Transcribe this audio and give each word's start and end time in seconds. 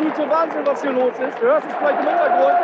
absolute 0.00 0.30
Wahnsinn, 0.30 0.66
was 0.66 0.80
hier 0.80 0.92
los 0.92 1.12
ist. 1.12 1.38
Du 1.38 1.42
hörst 1.42 1.66
es 1.66 1.74
vielleicht 1.74 2.00
im 2.00 2.08
Hintergrund. 2.08 2.56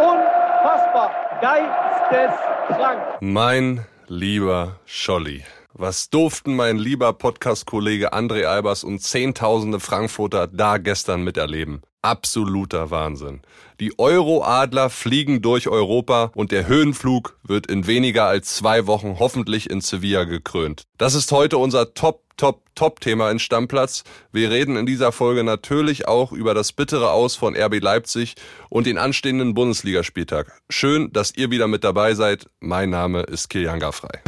Unfassbar. 0.00 1.10
Geisteskrank. 1.40 3.02
Mein 3.20 3.86
lieber 4.06 4.78
Scholli. 4.84 5.44
Was 5.74 6.10
durften 6.10 6.54
mein 6.54 6.76
lieber 6.76 7.14
Podcast-Kollege 7.14 8.12
André 8.12 8.44
Albers 8.44 8.84
und 8.84 9.00
Zehntausende 9.00 9.80
Frankfurter 9.80 10.46
da 10.46 10.76
gestern 10.76 11.24
miterleben? 11.24 11.82
Absoluter 12.02 12.90
Wahnsinn. 12.90 13.42
Die 13.80 13.98
Euro-Adler 13.98 14.90
fliegen 14.90 15.40
durch 15.40 15.68
Europa 15.68 16.32
und 16.34 16.52
der 16.52 16.66
Höhenflug 16.66 17.38
wird 17.44 17.68
in 17.68 17.86
weniger 17.86 18.26
als 18.26 18.56
zwei 18.56 18.86
Wochen 18.86 19.18
hoffentlich 19.18 19.70
in 19.70 19.80
Sevilla 19.80 20.24
gekrönt. 20.24 20.82
Das 20.98 21.14
ist 21.14 21.32
heute 21.32 21.58
unser 21.58 21.94
Top, 21.94 22.21
Top, 22.36 22.62
Top-Thema 22.74 23.30
in 23.30 23.38
Stammplatz. 23.38 24.04
Wir 24.32 24.50
reden 24.50 24.76
in 24.76 24.86
dieser 24.86 25.12
Folge 25.12 25.44
natürlich 25.44 26.08
auch 26.08 26.32
über 26.32 26.54
das 26.54 26.72
bittere 26.72 27.10
Aus 27.10 27.36
von 27.36 27.56
RB 27.56 27.80
Leipzig 27.80 28.34
und 28.68 28.86
den 28.86 28.98
anstehenden 28.98 29.54
Bundesligaspieltag. 29.54 30.60
Schön, 30.68 31.12
dass 31.12 31.34
ihr 31.36 31.50
wieder 31.50 31.68
mit 31.68 31.84
dabei 31.84 32.14
seid. 32.14 32.46
Mein 32.60 32.90
Name 32.90 33.22
ist 33.22 33.48
Kilian 33.48 33.80
Gaffrey. 33.80 34.18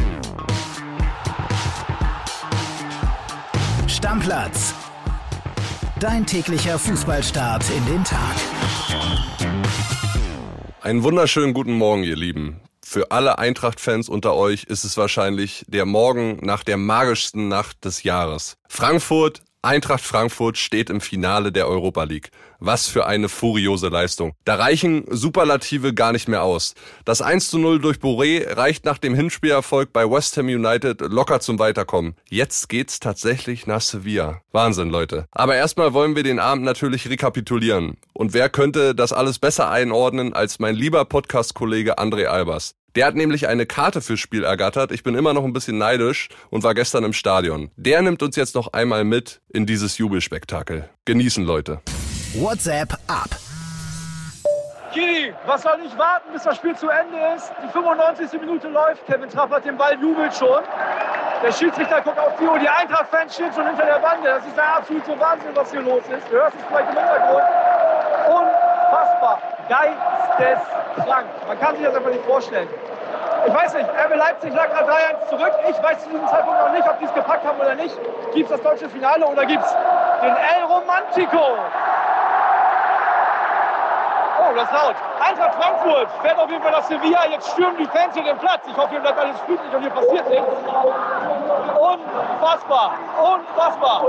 Stammplatz. 3.87 4.75
Dein 6.01 6.27
täglicher 6.27 6.79
Fußballstart 6.79 7.65
in 7.71 7.87
den 7.87 8.05
Tag. 8.05 8.37
Einen 10.83 11.03
wunderschönen 11.03 11.55
guten 11.55 11.73
Morgen, 11.73 12.05
ihr 12.05 12.17
Lieben. 12.17 12.61
Für 12.95 13.11
alle 13.11 13.41
Eintracht-Fans 13.41 14.09
unter 14.09 14.37
euch 14.37 14.63
ist 14.69 14.85
es 14.85 14.97
wahrscheinlich 14.97 15.65
der 15.67 15.85
Morgen 15.85 16.39
nach 16.43 16.63
der 16.63 16.77
magischsten 16.77 17.49
Nacht 17.49 17.85
des 17.85 18.05
Jahres. 18.05 18.57
Frankfurt 18.69 19.43
Eintracht 19.63 20.03
Frankfurt 20.03 20.59
steht 20.59 20.91
im 20.91 21.01
Finale 21.01 21.51
der 21.51 21.67
Europa 21.67 22.05
League. 22.05 22.31
Was 22.61 22.87
für 22.87 23.07
eine 23.07 23.29
furiose 23.29 23.89
Leistung. 23.89 24.35
Da 24.45 24.57
reichen 24.57 25.07
Superlative 25.09 25.95
gar 25.95 26.13
nicht 26.13 26.29
mehr 26.29 26.43
aus. 26.43 26.75
Das 27.05 27.23
1 27.23 27.49
zu 27.49 27.59
0 27.59 27.81
durch 27.81 27.97
Boré 27.97 28.57
reicht 28.57 28.85
nach 28.85 28.99
dem 28.99 29.15
Hinspielerfolg 29.15 29.93
bei 29.93 30.09
West 30.09 30.37
Ham 30.37 30.47
United 30.47 31.01
locker 31.01 31.41
zum 31.41 31.59
Weiterkommen. 31.59 32.15
Jetzt 32.29 32.69
geht's 32.69 33.01
tatsächlich 33.01 33.67
nach 33.67 33.81
Sevilla. 33.81 34.43
Wahnsinn, 34.53 34.91
Leute. 34.91 35.27
Aber 35.33 35.57
erstmal 35.57 35.95
wollen 35.95 36.15
wir 36.15 36.23
den 36.23 36.39
Abend 36.39 36.65
natürlich 36.65 37.09
rekapitulieren. 37.09 37.97
Und 38.13 38.35
wer 38.35 38.51
könnte 38.51 38.95
das 38.95 39.15
alles 39.15 39.39
besser 39.39 39.71
einordnen 39.71 40.33
als 40.35 40.59
mein 40.59 40.77
lieber 40.77 41.07
Podcast-Kollege 41.07 41.99
André 41.99 42.27
Albers? 42.27 42.75
Der 42.97 43.07
hat 43.07 43.17
nämlich 43.17 43.49
eine 43.49 43.67
Karte 43.67 44.01
fürs 44.01 44.21
Spiel 44.21 44.45
ergattert. 44.45 44.93
Ich 44.93 45.03
bin 45.03 45.17
immer 45.17 45.35
noch 45.35 45.43
ein 45.45 45.53
bisschen 45.53 45.79
neidisch 45.79 46.29
und 46.51 46.63
war 46.63 46.75
gestern 46.75 47.03
im 47.03 47.13
Stadion. 47.13 47.73
Der 47.77 48.03
nimmt 48.03 48.23
uns 48.23 48.37
jetzt 48.37 48.55
noch 48.55 48.73
einmal 48.73 49.03
mit 49.03 49.41
in 49.53 49.67
dieses 49.67 49.99
Jubelspektakel. 49.99 50.89
Genießen, 51.05 51.45
Leute. 51.45 51.81
WhatsApp 52.35 52.93
ab. 53.09 53.31
Kili, 54.93 55.35
was 55.45 55.63
soll 55.63 55.79
ich 55.85 55.99
warten, 55.99 56.33
bis 56.33 56.45
das 56.45 56.55
Spiel 56.57 56.77
zu 56.77 56.89
Ende 56.89 57.17
ist? 57.35 57.51
Die 57.65 57.73
95. 57.73 58.41
Minute 58.41 58.69
läuft. 58.69 59.05
Kevin 59.07 59.29
Trapp 59.29 59.51
hat 59.51 59.65
den 59.65 59.77
Ball, 59.77 60.01
jubelt 60.01 60.33
schon. 60.33 60.63
Der 61.43 61.51
Schiedsrichter 61.51 62.01
guckt 62.01 62.19
auf 62.19 62.39
die 62.39 62.45
Uhr. 62.45 62.61
Die 62.61 62.69
Eintracht-Fans 62.69 63.35
stehen 63.35 63.53
schon 63.53 63.67
hinter 63.67 63.87
der 63.87 63.99
Bande. 63.99 64.29
Das 64.29 64.47
ist 64.47 64.57
der 64.57 64.77
absolute 64.77 65.19
Wahnsinn, 65.19 65.51
was 65.55 65.69
hier 65.73 65.83
los 65.83 66.05
ist. 66.05 66.29
Du 66.31 66.37
hörst 66.37 66.57
es 66.57 66.65
vielleicht 66.69 66.91
im 66.91 66.97
Hintergrund. 66.97 67.43
Unfassbar. 68.29 69.54
Geisteskrank. 69.69 71.27
Man 71.47 71.61
kann 71.61 71.77
sich 71.77 71.85
das 71.85 71.95
einfach 71.95 72.11
nicht 72.11 72.25
vorstellen. 72.25 72.69
Ich 73.47 73.55
weiß 73.55 73.75
nicht, 73.75 73.89
RB 73.89 74.17
Leipzig 74.17 74.55
lag 74.55 74.71
gerade 74.71 74.91
3-1 74.91 75.29
zurück. 75.29 75.53
Ich 75.69 75.83
weiß 75.83 76.05
zu 76.05 76.11
diesem 76.11 76.27
Zeitpunkt 76.29 76.61
noch 76.61 76.73
nicht, 76.73 76.89
ob 76.89 76.99
die 76.99 77.05
es 77.05 77.15
gepackt 77.15 77.47
haben 77.47 77.61
oder 77.61 77.75
nicht. 77.75 77.97
Gibt 78.33 78.51
es 78.51 78.57
das 78.57 78.63
deutsche 78.63 78.89
Finale 78.89 79.27
oder 79.27 79.45
gibt 79.45 79.63
es 79.63 79.71
den 80.23 80.35
El 80.35 80.65
Romantico? 80.65 81.59
Oh, 84.37 84.55
das 84.55 84.65
ist 84.65 84.73
laut. 84.73 84.95
Eintracht 85.21 85.55
Frankfurt 85.55 86.09
fährt 86.23 86.39
auf 86.39 86.51
jeden 86.51 86.63
Fall 86.63 86.73
nach 86.73 86.83
Sevilla. 86.85 87.27
Jetzt 87.31 87.51
stürmen 87.53 87.77
die 87.79 87.87
Fans 87.87 88.15
hier 88.15 88.25
den 88.25 88.39
Platz. 88.39 88.61
Ich 88.67 88.77
hoffe, 88.77 88.91
hier 88.91 89.01
bleibt 89.01 89.19
alles 89.19 89.39
friedlich 89.41 89.75
und 89.75 89.81
hier 89.81 89.91
passiert 89.91 90.29
nichts. 90.29 90.47
Unfassbar. 91.79 92.95
Unfassbar. 93.23 94.03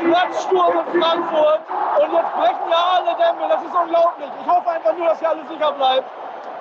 Platzsturm 0.00 0.74
in 0.92 1.02
Frankfurt. 1.02 1.60
Und 1.96 2.12
jetzt 2.12 2.32
brechen 2.36 2.70
ja 2.70 2.82
alle 2.96 3.16
Dämme. 3.16 3.48
Das 3.48 3.62
ist 3.62 3.74
unglaublich. 3.74 4.28
Ich 4.40 4.46
hoffe 4.50 4.70
einfach 4.70 4.96
nur, 4.96 5.06
dass 5.06 5.18
hier 5.18 5.30
alles 5.30 5.48
sicher 5.48 5.72
bleibt. 5.72 6.08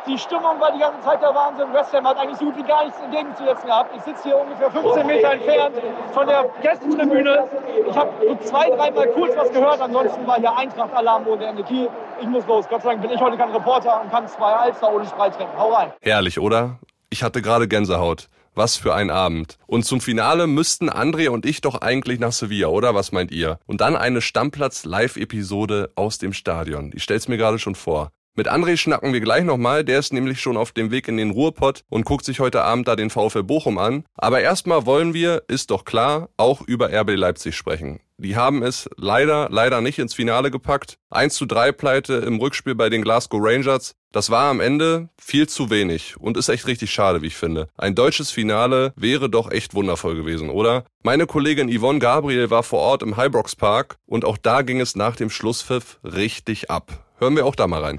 Die 0.07 0.17
Stimmung 0.19 0.59
war 0.59 0.71
die 0.71 0.77
ganze 0.77 0.99
Zeit 1.01 1.19
der 1.21 1.33
Wahnsinn. 1.33 1.73
West 1.73 1.91
Ham 1.93 2.07
hat 2.07 2.17
eigentlich 2.17 2.37
so 2.37 2.45
gut 2.45 2.57
wie 2.57 2.63
gar 2.63 2.85
nichts 2.85 2.99
entgegenzusetzen 3.01 3.65
gehabt. 3.65 3.89
Ich 3.95 4.03
sitze 4.03 4.23
hier 4.29 4.37
ungefähr 4.37 4.69
15 4.69 5.07
Meter 5.07 5.31
entfernt 5.31 5.75
von 6.13 6.27
der 6.27 6.45
Gästentribüne. 6.61 7.47
Ich 7.87 7.97
habe 7.97 8.11
so 8.23 8.35
zwei, 8.35 8.69
dreimal 8.69 9.07
kurz 9.07 9.35
was 9.35 9.51
gehört. 9.51 9.81
Ansonsten 9.81 10.27
war 10.27 10.35
hier 10.37 10.55
Eintracht-Alarm 10.55 11.27
ohne 11.27 11.45
Ende. 11.45 11.63
Kiel, 11.63 11.89
ich 12.21 12.27
muss 12.27 12.45
los. 12.45 12.69
Gott 12.69 12.83
sei 12.83 12.89
Dank 12.89 13.01
bin 13.01 13.11
ich 13.11 13.19
heute 13.19 13.35
kein 13.35 13.49
Reporter 13.51 14.01
und 14.01 14.11
kann 14.11 14.27
zwei 14.27 14.53
Alster 14.53 14.93
ohne 14.93 15.05
Spreit 15.05 15.35
trinken. 15.35 15.57
Hau 15.57 15.73
rein. 15.73 15.91
Herrlich, 16.01 16.39
oder? 16.39 16.77
Ich 17.09 17.23
hatte 17.23 17.41
gerade 17.41 17.67
Gänsehaut. 17.67 18.27
Was 18.55 18.77
für 18.77 18.95
ein 18.95 19.09
Abend. 19.09 19.57
Und 19.67 19.83
zum 19.83 19.99
Finale 19.99 20.47
müssten 20.47 20.89
André 20.89 21.27
und 21.27 21.45
ich 21.45 21.59
doch 21.59 21.81
eigentlich 21.81 22.19
nach 22.19 22.31
Sevilla, 22.31 22.69
oder? 22.69 22.95
Was 22.95 23.11
meint 23.11 23.31
ihr? 23.31 23.59
Und 23.65 23.81
dann 23.81 23.97
eine 23.97 24.21
Stammplatz-Live-Episode 24.21 25.91
aus 25.95 26.19
dem 26.19 26.31
Stadion. 26.31 26.91
Ich 26.95 27.03
stell's 27.03 27.27
mir 27.27 27.37
gerade 27.37 27.59
schon 27.59 27.75
vor. 27.75 28.11
Mit 28.37 28.49
André 28.49 28.75
schnacken 28.75 29.13
wir 29.13 29.21
gleich 29.21 29.45
nochmal, 29.45 29.85
der 29.85 29.97
ist 29.97 30.11
nämlich 30.11 30.41
schon 30.41 30.57
auf 30.57 30.73
dem 30.73 30.91
Weg 30.91 31.07
in 31.07 31.15
den 31.15 31.31
Ruhrpott 31.31 31.83
und 31.87 32.03
guckt 32.03 32.25
sich 32.25 32.41
heute 32.41 32.63
Abend 32.63 32.85
da 32.85 32.97
den 32.97 33.09
VfL 33.09 33.43
Bochum 33.43 33.77
an. 33.77 34.03
Aber 34.15 34.41
erstmal 34.41 34.85
wollen 34.85 35.13
wir, 35.13 35.43
ist 35.47 35.71
doch 35.71 35.85
klar, 35.85 36.27
auch 36.35 36.59
über 36.61 36.91
RB 36.91 37.11
Leipzig 37.15 37.55
sprechen. 37.55 38.01
Die 38.17 38.35
haben 38.35 38.61
es 38.61 38.89
leider, 38.97 39.47
leider 39.49 39.79
nicht 39.79 39.99
ins 39.99 40.13
Finale 40.13 40.51
gepackt. 40.51 40.97
1 41.11 41.33
zu 41.33 41.45
3 41.45 41.71
Pleite 41.71 42.15
im 42.15 42.37
Rückspiel 42.37 42.75
bei 42.75 42.89
den 42.89 43.03
Glasgow 43.03 43.39
Rangers. 43.41 43.95
Das 44.11 44.29
war 44.29 44.49
am 44.49 44.59
Ende 44.59 45.07
viel 45.17 45.47
zu 45.47 45.69
wenig 45.69 46.17
und 46.17 46.35
ist 46.35 46.49
echt 46.49 46.67
richtig 46.67 46.91
schade, 46.91 47.21
wie 47.21 47.27
ich 47.27 47.37
finde. 47.37 47.69
Ein 47.77 47.95
deutsches 47.95 48.31
Finale 48.31 48.91
wäre 48.97 49.29
doch 49.29 49.49
echt 49.49 49.73
wundervoll 49.75 50.15
gewesen, 50.15 50.49
oder? 50.49 50.83
Meine 51.03 51.25
Kollegin 51.25 51.69
Yvonne 51.69 51.99
Gabriel 51.99 52.49
war 52.49 52.63
vor 52.63 52.79
Ort 52.79 53.01
im 53.01 53.15
Hybrox 53.15 53.55
Park 53.55 53.95
und 54.05 54.25
auch 54.25 54.37
da 54.37 54.61
ging 54.61 54.81
es 54.81 54.97
nach 54.97 55.15
dem 55.15 55.29
Schlusspfiff 55.29 55.99
richtig 56.03 56.69
ab. 56.69 57.04
Hören 57.17 57.37
wir 57.37 57.45
auch 57.45 57.55
da 57.55 57.65
mal 57.65 57.81
rein. 57.81 57.97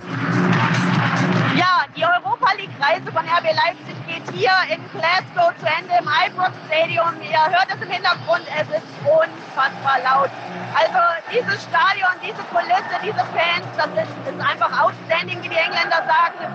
Ja, 1.56 1.88
die 1.96 2.04
Europa 2.04 2.52
League-Reise 2.52 3.10
von 3.10 3.24
RB 3.24 3.48
Leipzig 3.48 3.96
geht 4.04 4.28
hier 4.36 4.52
in 4.68 4.76
Glasgow 4.92 5.56
zu 5.56 5.64
Ende 5.64 5.96
im 5.96 6.04
Ibrox 6.04 6.52
Stadium. 6.68 7.16
Ihr 7.24 7.40
hört 7.48 7.64
es 7.72 7.80
im 7.80 7.88
Hintergrund, 7.88 8.44
es 8.52 8.68
ist 8.68 8.84
unfassbar 9.08 10.04
laut. 10.04 10.28
Also 10.76 11.00
dieses 11.32 11.64
Stadion, 11.64 12.12
diese 12.20 12.44
Kulisse, 12.52 12.92
diese 13.00 13.24
Fans, 13.32 13.64
das 13.80 13.88
ist, 14.04 14.12
ist 14.28 14.40
einfach 14.44 14.84
outstanding, 14.84 15.42
wie 15.42 15.48
die 15.48 15.56
Engländer 15.64 16.04
sagen. 16.04 16.52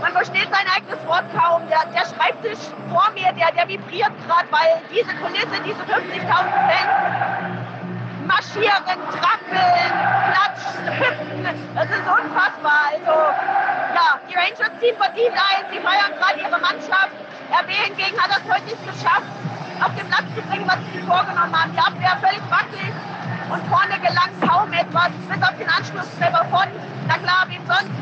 Man 0.00 0.12
versteht 0.12 0.46
sein 0.54 0.70
eigenes 0.70 1.04
Wort 1.08 1.24
kaum. 1.34 1.66
Der, 1.66 1.82
der 1.90 2.06
Schreibtisch 2.06 2.62
vor 2.94 3.10
mir, 3.18 3.32
der, 3.34 3.50
der 3.58 3.66
vibriert 3.66 4.14
gerade, 4.22 4.46
weil 4.54 4.78
diese 4.94 5.10
Kulisse, 5.18 5.58
diese 5.66 5.82
50.000 5.82 6.30
Fans 6.30 7.33
marschieren, 8.34 8.98
trampeln, 9.14 9.92
klatschen, 10.30 10.86
hüpfen. 10.98 11.46
Das 11.74 11.86
ist 11.86 12.06
unfassbar. 12.06 12.80
Also, 12.90 13.14
ja, 13.94 14.06
die 14.28 14.34
Rangers 14.34 14.72
ziehen 14.80 14.96
verdient 14.98 15.36
ein. 15.38 15.62
Sie 15.70 15.78
feiern 15.78 16.12
gerade 16.18 16.40
ihre 16.40 16.58
Mannschaft. 16.58 17.14
RB 17.50 17.70
hingegen 17.70 18.18
hat 18.18 18.30
das 18.30 18.42
heute 18.50 18.64
nicht 18.64 18.82
geschafft, 18.82 19.30
auf 19.80 19.94
den 19.94 20.08
Platz 20.08 20.26
zu 20.34 20.42
bringen, 20.42 20.66
was 20.66 20.78
sie 20.92 21.02
vorgenommen 21.06 21.54
haben. 21.54 21.72
Die 21.72 21.78
Abwehr 21.78 22.16
völlig 22.18 22.42
wackelig 22.50 22.94
und 23.50 23.62
vorne 23.68 23.96
gelangt 24.00 24.34
kaum 24.42 24.72
etwas, 24.72 25.10
bis 25.28 25.42
auf 25.42 25.54
den 25.58 25.68
Anschlusstreffer 25.68 26.44
von, 26.50 26.66
na 27.06 27.18
klar, 27.18 27.46
wem 27.46 27.62
sonst, 27.66 27.92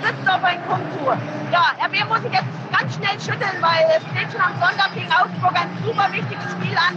Christopher 0.00 0.52
in 0.52 0.62
Kunku. 0.66 1.12
Ja, 1.50 1.74
RB 1.82 2.08
muss 2.08 2.22
sich 2.22 2.32
jetzt 2.32 2.52
ganz 2.70 2.94
schnell 2.94 3.18
schütteln, 3.20 3.56
weil 3.60 3.84
es 3.96 4.02
steht 4.12 4.30
schon 4.32 4.40
am 4.40 4.54
Sonntag 4.60 4.94
gegen 4.94 5.10
Augsburg 5.12 5.54
ein 5.56 5.70
super 5.84 6.06
wichtiges 6.12 6.50
Spiel 6.52 6.76
an. 6.76 6.94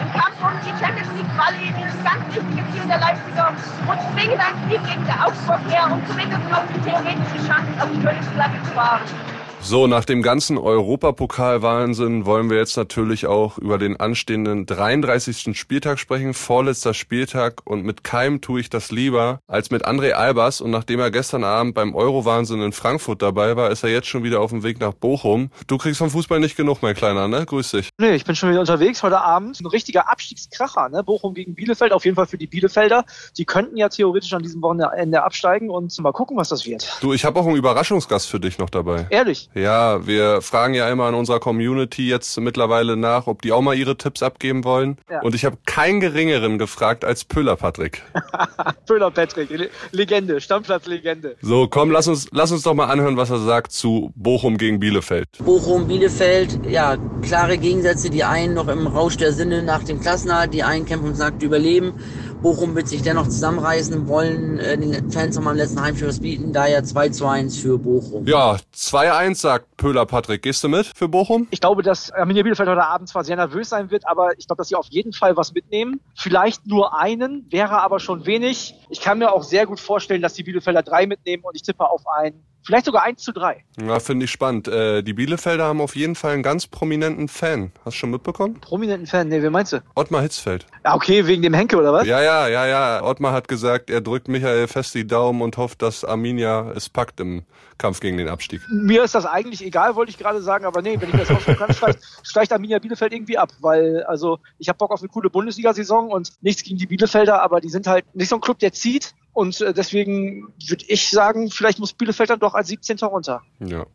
Im 0.00 0.12
Kampf 0.12 0.36
um 0.42 0.52
die 0.60 0.74
Champions 0.76 0.91
League 1.16 1.28
Quali, 1.36 1.72
dieses 1.76 2.04
ganz 2.04 2.24
wichtige 2.28 2.64
Ziel 2.72 2.86
der 2.88 2.98
Leipziger. 2.98 3.48
Und 3.86 4.00
zwingend 4.12 4.40
ein 4.40 4.56
Sieg 4.68 4.82
gegen 4.84 5.04
der 5.04 5.26
Augsburg 5.26 5.60
her, 5.68 5.90
um 5.90 6.06
zumindest 6.06 6.48
noch 6.50 6.64
die 6.72 6.80
theoretische 6.80 7.38
Chance 7.46 7.70
auf 7.80 7.88
die 7.92 8.00
Königsklasse 8.00 8.62
zu 8.64 8.76
wahren. 8.76 9.31
So, 9.64 9.86
nach 9.86 10.04
dem 10.04 10.22
ganzen 10.22 10.58
Europapokal-Wahnsinn 10.58 12.26
wollen 12.26 12.50
wir 12.50 12.56
jetzt 12.56 12.76
natürlich 12.76 13.26
auch 13.26 13.58
über 13.58 13.78
den 13.78 13.98
anstehenden 13.98 14.66
33. 14.66 15.56
Spieltag 15.56 16.00
sprechen, 16.00 16.34
vorletzter 16.34 16.94
Spieltag 16.94 17.62
und 17.64 17.84
mit 17.84 18.02
keinem 18.02 18.40
tue 18.40 18.60
ich 18.60 18.70
das 18.70 18.90
lieber 18.90 19.38
als 19.46 19.70
mit 19.70 19.86
André 19.86 20.12
Albers 20.12 20.60
und 20.60 20.72
nachdem 20.72 20.98
er 20.98 21.12
gestern 21.12 21.44
Abend 21.44 21.74
beim 21.74 21.94
Euro-Wahnsinn 21.94 22.60
in 22.60 22.72
Frankfurt 22.72 23.22
dabei 23.22 23.56
war, 23.56 23.70
ist 23.70 23.84
er 23.84 23.90
jetzt 23.90 24.08
schon 24.08 24.24
wieder 24.24 24.40
auf 24.40 24.50
dem 24.50 24.64
Weg 24.64 24.80
nach 24.80 24.94
Bochum. 24.94 25.50
Du 25.68 25.78
kriegst 25.78 25.98
vom 25.98 26.10
Fußball 26.10 26.40
nicht 26.40 26.56
genug, 26.56 26.82
mein 26.82 26.96
Kleiner, 26.96 27.28
ne? 27.28 27.46
Grüß 27.46 27.70
dich. 27.70 27.90
Nee, 27.98 28.16
ich 28.16 28.24
bin 28.24 28.34
schon 28.34 28.50
wieder 28.50 28.60
unterwegs 28.60 29.04
heute 29.04 29.20
Abend. 29.20 29.60
Ein 29.60 29.66
richtiger 29.66 30.10
Abstiegskracher, 30.10 30.88
ne? 30.88 31.04
Bochum 31.04 31.34
gegen 31.34 31.54
Bielefeld, 31.54 31.92
auf 31.92 32.04
jeden 32.04 32.16
Fall 32.16 32.26
für 32.26 32.38
die 32.38 32.48
Bielefelder. 32.48 33.04
Die 33.38 33.44
könnten 33.44 33.76
ja 33.76 33.88
theoretisch 33.88 34.32
an 34.32 34.42
diesem 34.42 34.60
Wochenende 34.60 35.22
absteigen 35.22 35.70
und 35.70 35.96
mal 36.00 36.12
gucken, 36.12 36.36
was 36.36 36.48
das 36.48 36.66
wird. 36.66 36.98
Du, 37.00 37.12
ich 37.12 37.24
habe 37.24 37.38
auch 37.38 37.46
einen 37.46 37.56
Überraschungsgast 37.56 38.26
für 38.26 38.40
dich 38.40 38.58
noch 38.58 38.68
dabei. 38.68 39.06
Ehrlich? 39.08 39.48
Ja, 39.54 40.06
wir 40.06 40.40
fragen 40.40 40.74
ja 40.74 40.88
immer 40.88 41.08
in 41.08 41.14
unserer 41.14 41.40
Community 41.40 42.08
jetzt 42.08 42.38
mittlerweile 42.40 42.96
nach, 42.96 43.26
ob 43.26 43.42
die 43.42 43.52
auch 43.52 43.60
mal 43.60 43.76
ihre 43.76 43.96
Tipps 43.96 44.22
abgeben 44.22 44.64
wollen. 44.64 44.96
Ja. 45.10 45.20
Und 45.20 45.34
ich 45.34 45.44
habe 45.44 45.58
keinen 45.66 46.00
geringeren 46.00 46.58
gefragt 46.58 47.04
als 47.04 47.24
Pöhler 47.24 47.56
Patrick. 47.56 48.02
Pöhler 48.86 49.10
Patrick, 49.10 49.70
Legende, 49.90 50.40
Stammplatz-Legende. 50.40 51.36
So, 51.42 51.68
komm, 51.68 51.90
lass 51.90 52.08
uns, 52.08 52.28
lass 52.32 52.50
uns 52.50 52.62
doch 52.62 52.74
mal 52.74 52.86
anhören, 52.86 53.16
was 53.16 53.30
er 53.30 53.38
sagt 53.38 53.72
zu 53.72 54.12
Bochum 54.16 54.56
gegen 54.56 54.80
Bielefeld. 54.80 55.28
Bochum, 55.38 55.86
Bielefeld, 55.86 56.66
ja, 56.66 56.96
klare 57.22 57.58
Gegensätze. 57.58 58.10
Die 58.10 58.24
einen 58.24 58.54
noch 58.54 58.68
im 58.68 58.86
Rausch 58.86 59.16
der 59.16 59.32
Sinne 59.32 59.62
nach 59.62 59.82
dem 59.84 60.00
Klassenhalt, 60.00 60.54
die 60.54 60.62
einen 60.62 60.86
kämpfen 60.86 61.08
und 61.08 61.14
sagt 61.14 61.42
überleben. 61.42 61.94
Bochum 62.42 62.74
wird 62.74 62.88
sich 62.88 63.02
dennoch 63.02 63.28
zusammenreißen, 63.28 64.08
wollen 64.08 64.58
äh, 64.58 64.76
den 64.76 65.12
Fans 65.12 65.36
nochmal 65.36 65.54
im 65.54 65.58
letzten 65.58 65.80
Heimspiel 65.80 66.08
was 66.08 66.18
bieten. 66.18 66.52
Daher 66.52 66.82
2 66.82 67.08
zu 67.10 67.26
1 67.26 67.56
für 67.56 67.78
Bochum. 67.78 68.26
Ja, 68.26 68.56
2-1 68.74 69.36
sagt 69.36 69.76
Pöhler 69.76 70.06
Patrick. 70.06 70.42
Gehst 70.42 70.64
du 70.64 70.68
mit 70.68 70.86
für 70.86 71.08
Bochum? 71.08 71.46
Ich 71.50 71.60
glaube, 71.60 71.82
dass 71.82 72.10
Arminia 72.10 72.42
Bielefeld 72.42 72.68
heute 72.68 72.84
Abend 72.84 73.08
zwar 73.08 73.22
sehr 73.22 73.36
nervös 73.36 73.68
sein 73.68 73.92
wird, 73.92 74.08
aber 74.08 74.36
ich 74.38 74.48
glaube, 74.48 74.58
dass 74.58 74.68
sie 74.68 74.74
auf 74.74 74.88
jeden 74.88 75.12
Fall 75.12 75.36
was 75.36 75.54
mitnehmen. 75.54 76.00
Vielleicht 76.16 76.66
nur 76.66 76.98
einen, 76.98 77.46
wäre 77.50 77.80
aber 77.80 78.00
schon 78.00 78.26
wenig. 78.26 78.74
Ich 78.90 79.00
kann 79.00 79.18
mir 79.18 79.30
auch 79.32 79.44
sehr 79.44 79.66
gut 79.66 79.78
vorstellen, 79.78 80.20
dass 80.20 80.34
die 80.34 80.42
Bielefelder 80.42 80.82
drei 80.82 81.06
mitnehmen 81.06 81.44
und 81.44 81.54
ich 81.54 81.62
tippe 81.62 81.88
auf 81.88 82.02
ein 82.08 82.42
Vielleicht 82.64 82.86
sogar 82.86 83.02
1 83.02 83.22
zu 83.22 83.32
3. 83.32 83.64
Ja, 83.86 83.98
finde 83.98 84.24
ich 84.24 84.30
spannend. 84.30 84.68
Äh, 84.68 85.02
die 85.02 85.14
Bielefelder 85.14 85.64
haben 85.64 85.80
auf 85.80 85.96
jeden 85.96 86.14
Fall 86.14 86.34
einen 86.34 86.42
ganz 86.42 86.66
prominenten 86.66 87.28
Fan. 87.28 87.72
Hast 87.84 87.94
du 87.94 87.98
schon 87.98 88.10
mitbekommen? 88.10 88.60
Prominenten 88.60 89.06
Fan? 89.06 89.28
Nee, 89.28 89.42
wer 89.42 89.50
meinst 89.50 89.72
du? 89.72 89.82
Ottmar 89.94 90.22
Hitzfeld. 90.22 90.66
Ja, 90.84 90.94
okay, 90.94 91.26
wegen 91.26 91.42
dem 91.42 91.54
Henke 91.54 91.76
oder 91.76 91.92
was? 91.92 92.06
Ja, 92.06 92.22
ja, 92.22 92.48
ja, 92.48 92.66
ja. 92.66 93.02
Ottmar 93.02 93.32
hat 93.32 93.48
gesagt, 93.48 93.90
er 93.90 94.00
drückt 94.00 94.28
Michael 94.28 94.68
fest 94.68 94.94
die 94.94 95.06
Daumen 95.06 95.42
und 95.42 95.56
hofft, 95.56 95.82
dass 95.82 96.04
Arminia 96.04 96.70
es 96.76 96.88
packt 96.88 97.18
im 97.20 97.44
Kampf 97.78 98.00
gegen 98.00 98.16
den 98.16 98.28
Abstieg. 98.28 98.62
Mir 98.70 99.02
ist 99.02 99.14
das 99.14 99.26
eigentlich 99.26 99.64
egal, 99.64 99.96
wollte 99.96 100.10
ich 100.10 100.18
gerade 100.18 100.40
sagen, 100.40 100.64
aber 100.64 100.82
nee, 100.82 100.96
wenn 101.00 101.08
ich 101.10 101.16
das 101.16 101.30
ausführen 101.30 101.58
kann, 101.58 101.72
steigt, 101.74 101.98
steigt 102.22 102.52
Arminia 102.52 102.78
Bielefeld 102.78 103.12
irgendwie 103.12 103.38
ab, 103.38 103.50
weil 103.60 104.04
also 104.04 104.38
ich 104.58 104.68
habe 104.68 104.78
Bock 104.78 104.92
auf 104.92 105.00
eine 105.00 105.08
coole 105.08 105.30
Bundesliga-Saison 105.30 106.10
und 106.10 106.30
nichts 106.42 106.62
gegen 106.62 106.78
die 106.78 106.86
Bielefelder, 106.86 107.42
aber 107.42 107.60
die 107.60 107.70
sind 107.70 107.88
halt 107.88 108.04
nicht 108.14 108.28
so 108.28 108.36
ein 108.36 108.40
Club, 108.40 108.60
der 108.60 108.72
zieht 108.72 109.14
und 109.32 109.60
äh, 109.60 109.72
deswegen 109.72 110.52
würde 110.66 110.84
ich 110.88 111.08
sagen, 111.08 111.50
vielleicht 111.50 111.78
muss 111.78 111.92
Bielefeld 111.92 112.30
dann 112.30 112.40
doch 112.40 112.54
als 112.54 112.68
17. 112.68 112.98
runter. 112.98 113.42
Ja. 113.60 113.86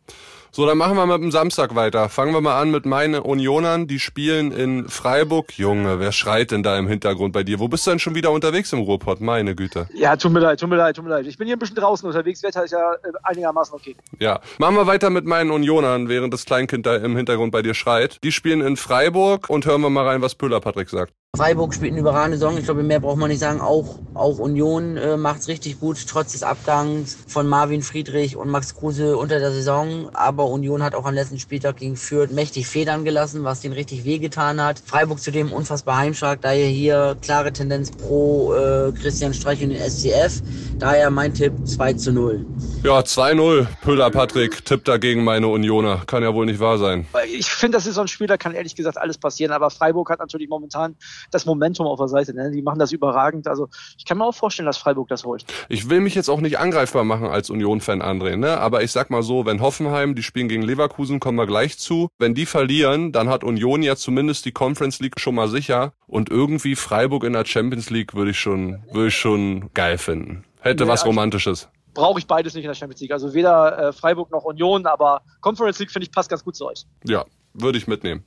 So, 0.50 0.66
dann 0.66 0.78
machen 0.78 0.96
wir 0.96 1.06
mit 1.06 1.22
dem 1.22 1.30
Samstag 1.30 1.74
weiter. 1.74 2.08
Fangen 2.08 2.32
wir 2.32 2.40
mal 2.40 2.60
an 2.60 2.70
mit 2.70 2.86
meinen 2.86 3.20
Unionern, 3.20 3.86
die 3.86 4.00
spielen 4.00 4.50
in 4.50 4.88
Freiburg. 4.88 5.58
Junge, 5.58 6.00
wer 6.00 6.10
schreit 6.10 6.50
denn 6.50 6.62
da 6.62 6.78
im 6.78 6.88
Hintergrund 6.88 7.34
bei 7.34 7.42
dir? 7.42 7.58
Wo 7.58 7.68
bist 7.68 7.86
du 7.86 7.90
denn 7.90 7.98
schon 7.98 8.14
wieder 8.14 8.32
unterwegs 8.32 8.72
im 8.72 8.80
Ruhrpott? 8.80 9.20
Meine 9.20 9.54
Güte. 9.54 9.88
Ja, 9.92 10.16
tut 10.16 10.32
mir 10.32 10.40
leid, 10.40 10.58
tut 10.58 10.70
mir 10.70 10.76
leid, 10.76 10.96
tut 10.96 11.04
mir 11.04 11.10
leid. 11.10 11.26
Ich 11.26 11.36
bin 11.36 11.46
hier 11.46 11.56
ein 11.56 11.58
bisschen 11.58 11.76
draußen 11.76 12.06
unterwegs. 12.06 12.42
Wetter 12.42 12.64
ist 12.64 12.70
ja 12.70 12.94
äh, 12.94 12.96
einigermaßen 13.24 13.74
okay. 13.74 13.94
Ja. 14.18 14.40
Machen 14.58 14.76
wir 14.76 14.86
weiter 14.86 15.10
mit 15.10 15.26
meinen 15.26 15.50
Unionern, 15.50 16.08
während 16.08 16.32
das 16.32 16.46
Kleinkind 16.46 16.86
da 16.86 16.96
im 16.96 17.14
Hintergrund 17.14 17.52
bei 17.52 17.60
dir 17.60 17.74
schreit. 17.74 18.18
Die 18.24 18.32
spielen 18.32 18.62
in 18.62 18.76
Freiburg 18.76 19.50
und 19.50 19.66
hören 19.66 19.82
wir 19.82 19.90
mal 19.90 20.06
rein, 20.06 20.22
was 20.22 20.34
Pöhler 20.34 20.60
Patrick 20.60 20.88
sagt. 20.88 21.12
Freiburg 21.38 21.72
spielt 21.72 21.92
eine 21.92 22.00
überragende 22.00 22.36
Saison. 22.36 22.58
Ich 22.58 22.64
glaube, 22.64 22.82
mehr 22.82 22.98
braucht 22.98 23.18
man 23.18 23.28
nicht 23.28 23.38
sagen. 23.38 23.60
Auch, 23.60 24.00
auch 24.14 24.38
Union 24.40 24.96
äh, 24.96 25.16
macht 25.16 25.38
es 25.38 25.46
richtig 25.46 25.78
gut, 25.78 26.04
trotz 26.08 26.32
des 26.32 26.42
Abgangs 26.42 27.16
von 27.28 27.46
Marvin 27.46 27.82
Friedrich 27.82 28.34
und 28.34 28.48
Max 28.48 28.74
Kruse 28.74 29.16
unter 29.16 29.38
der 29.38 29.52
Saison. 29.52 30.10
Aber 30.14 30.46
Union 30.46 30.82
hat 30.82 30.96
auch 30.96 31.04
am 31.04 31.14
letzten 31.14 31.38
Spieltag 31.38 31.76
gegen 31.76 31.96
Fürth 31.96 32.32
mächtig 32.32 32.66
Federn 32.66 33.04
gelassen, 33.04 33.44
was 33.44 33.60
den 33.60 33.72
richtig 33.72 34.04
wehgetan 34.04 34.60
hat. 34.60 34.82
Freiburg 34.84 35.20
zudem 35.20 35.52
unfassbar 35.52 35.98
heimstark. 35.98 36.40
Daher 36.40 36.66
hier 36.66 37.16
klare 37.22 37.52
Tendenz 37.52 37.92
pro 37.92 38.54
äh, 38.54 38.90
Christian 39.00 39.32
Streich 39.32 39.62
und 39.62 39.68
den 39.68 39.78
SCF. 39.78 40.42
Daher 40.78 41.10
mein 41.10 41.34
Tipp 41.34 41.52
2 41.64 41.92
zu 41.92 42.12
0. 42.12 42.46
Ja, 42.82 42.98
2-0. 42.98 43.66
Püller 43.82 44.10
Patrick 44.10 44.64
tippt 44.64 44.88
dagegen 44.88 45.22
meine 45.22 45.46
Unioner. 45.46 46.02
Kann 46.06 46.24
ja 46.24 46.34
wohl 46.34 46.46
nicht 46.46 46.58
wahr 46.58 46.78
sein. 46.78 47.06
Ich 47.32 47.50
finde, 47.50 47.76
das 47.76 47.86
ist 47.86 47.94
so 47.94 48.00
ein 48.00 48.08
Spiel, 48.08 48.26
da 48.26 48.36
kann 48.36 48.54
ehrlich 48.54 48.74
gesagt 48.74 48.98
alles 48.98 49.18
passieren. 49.18 49.52
Aber 49.52 49.70
Freiburg 49.70 50.10
hat 50.10 50.18
natürlich 50.18 50.48
momentan 50.48 50.96
das 51.30 51.46
Momentum 51.46 51.86
auf 51.86 51.98
der 51.98 52.08
Seite. 52.08 52.34
Ne? 52.34 52.50
Die 52.50 52.62
machen 52.62 52.78
das 52.78 52.92
überragend. 52.92 53.46
Also 53.46 53.68
ich 53.96 54.04
kann 54.04 54.18
mir 54.18 54.24
auch 54.24 54.34
vorstellen, 54.34 54.66
dass 54.66 54.78
Freiburg 54.78 55.08
das 55.08 55.24
holt. 55.24 55.44
Ich 55.68 55.90
will 55.90 56.00
mich 56.00 56.14
jetzt 56.14 56.28
auch 56.28 56.40
nicht 56.40 56.58
angreifbar 56.58 57.04
machen 57.04 57.26
als 57.26 57.50
Union-Fan, 57.50 58.02
André. 58.02 58.36
Ne? 58.36 58.58
Aber 58.58 58.82
ich 58.82 58.92
sag 58.92 59.10
mal 59.10 59.22
so, 59.22 59.46
wenn 59.46 59.60
Hoffenheim, 59.60 60.14
die 60.14 60.22
spielen 60.22 60.48
gegen 60.48 60.62
Leverkusen, 60.62 61.20
kommen 61.20 61.38
wir 61.38 61.46
gleich 61.46 61.78
zu. 61.78 62.08
Wenn 62.18 62.34
die 62.34 62.46
verlieren, 62.46 63.12
dann 63.12 63.28
hat 63.28 63.44
Union 63.44 63.82
ja 63.82 63.96
zumindest 63.96 64.44
die 64.44 64.52
Conference 64.52 65.00
League 65.00 65.20
schon 65.20 65.34
mal 65.34 65.48
sicher. 65.48 65.92
Und 66.06 66.30
irgendwie 66.30 66.74
Freiburg 66.74 67.24
in 67.24 67.32
der 67.32 67.44
Champions 67.44 67.90
League 67.90 68.14
würde 68.14 68.30
ich 68.30 68.38
schon, 68.38 68.82
würde 68.92 69.08
ich 69.08 69.16
schon 69.16 69.72
geil 69.74 69.98
finden. 69.98 70.44
Hätte 70.60 70.84
nee, 70.84 70.90
was 70.90 71.02
also 71.02 71.10
Romantisches 71.10 71.68
brauche 71.94 72.20
ich 72.20 72.26
beides 72.26 72.54
nicht 72.54 72.64
in 72.64 72.68
der 72.68 72.74
Champions 72.74 73.00
League. 73.00 73.10
Also 73.10 73.34
weder 73.34 73.88
äh, 73.88 73.92
Freiburg 73.92 74.30
noch 74.30 74.44
Union, 74.44 74.86
aber 74.86 75.22
Conference 75.40 75.80
League 75.80 75.90
finde 75.90 76.04
ich 76.04 76.12
passt 76.12 76.30
ganz 76.30 76.44
gut 76.44 76.54
zu 76.54 76.66
euch. 76.66 76.86
Ja, 77.04 77.24
würde 77.54 77.78
ich 77.78 77.86
mitnehmen. 77.86 78.24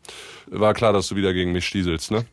War 0.47 0.73
klar, 0.73 0.94
dass 0.94 1.07
du 1.07 1.15
wieder 1.15 1.33
gegen 1.33 1.51
mich 1.51 1.65
stieselst, 1.65 2.12
ne? 2.12 2.25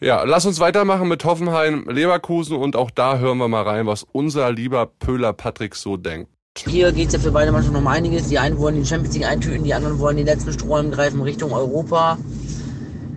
ja, 0.00 0.22
lass 0.24 0.46
uns 0.46 0.60
weitermachen 0.60 1.08
mit 1.08 1.24
Hoffenheim 1.24 1.88
Leverkusen 1.88 2.56
und 2.56 2.76
auch 2.76 2.90
da 2.90 3.18
hören 3.18 3.38
wir 3.38 3.48
mal 3.48 3.62
rein, 3.62 3.86
was 3.86 4.04
unser 4.12 4.50
lieber 4.52 4.86
Pöhler 4.86 5.32
Patrick 5.32 5.74
so 5.74 5.96
denkt. 5.96 6.30
Hier 6.64 6.90
geht 6.92 7.08
es 7.08 7.14
ja 7.14 7.20
für 7.20 7.32
beide 7.32 7.52
Mannschaften 7.52 7.76
um 7.76 7.86
einiges. 7.86 8.28
Die 8.28 8.38
einen 8.38 8.56
wollen 8.58 8.76
die 8.76 8.86
Champions 8.86 9.14
League 9.14 9.26
eintüten, 9.26 9.64
die 9.64 9.74
anderen 9.74 9.98
wollen 9.98 10.16
den 10.16 10.26
letzten 10.26 10.52
Strohhalm 10.52 10.90
greifen 10.90 11.20
Richtung 11.20 11.52
Europa. 11.52 12.18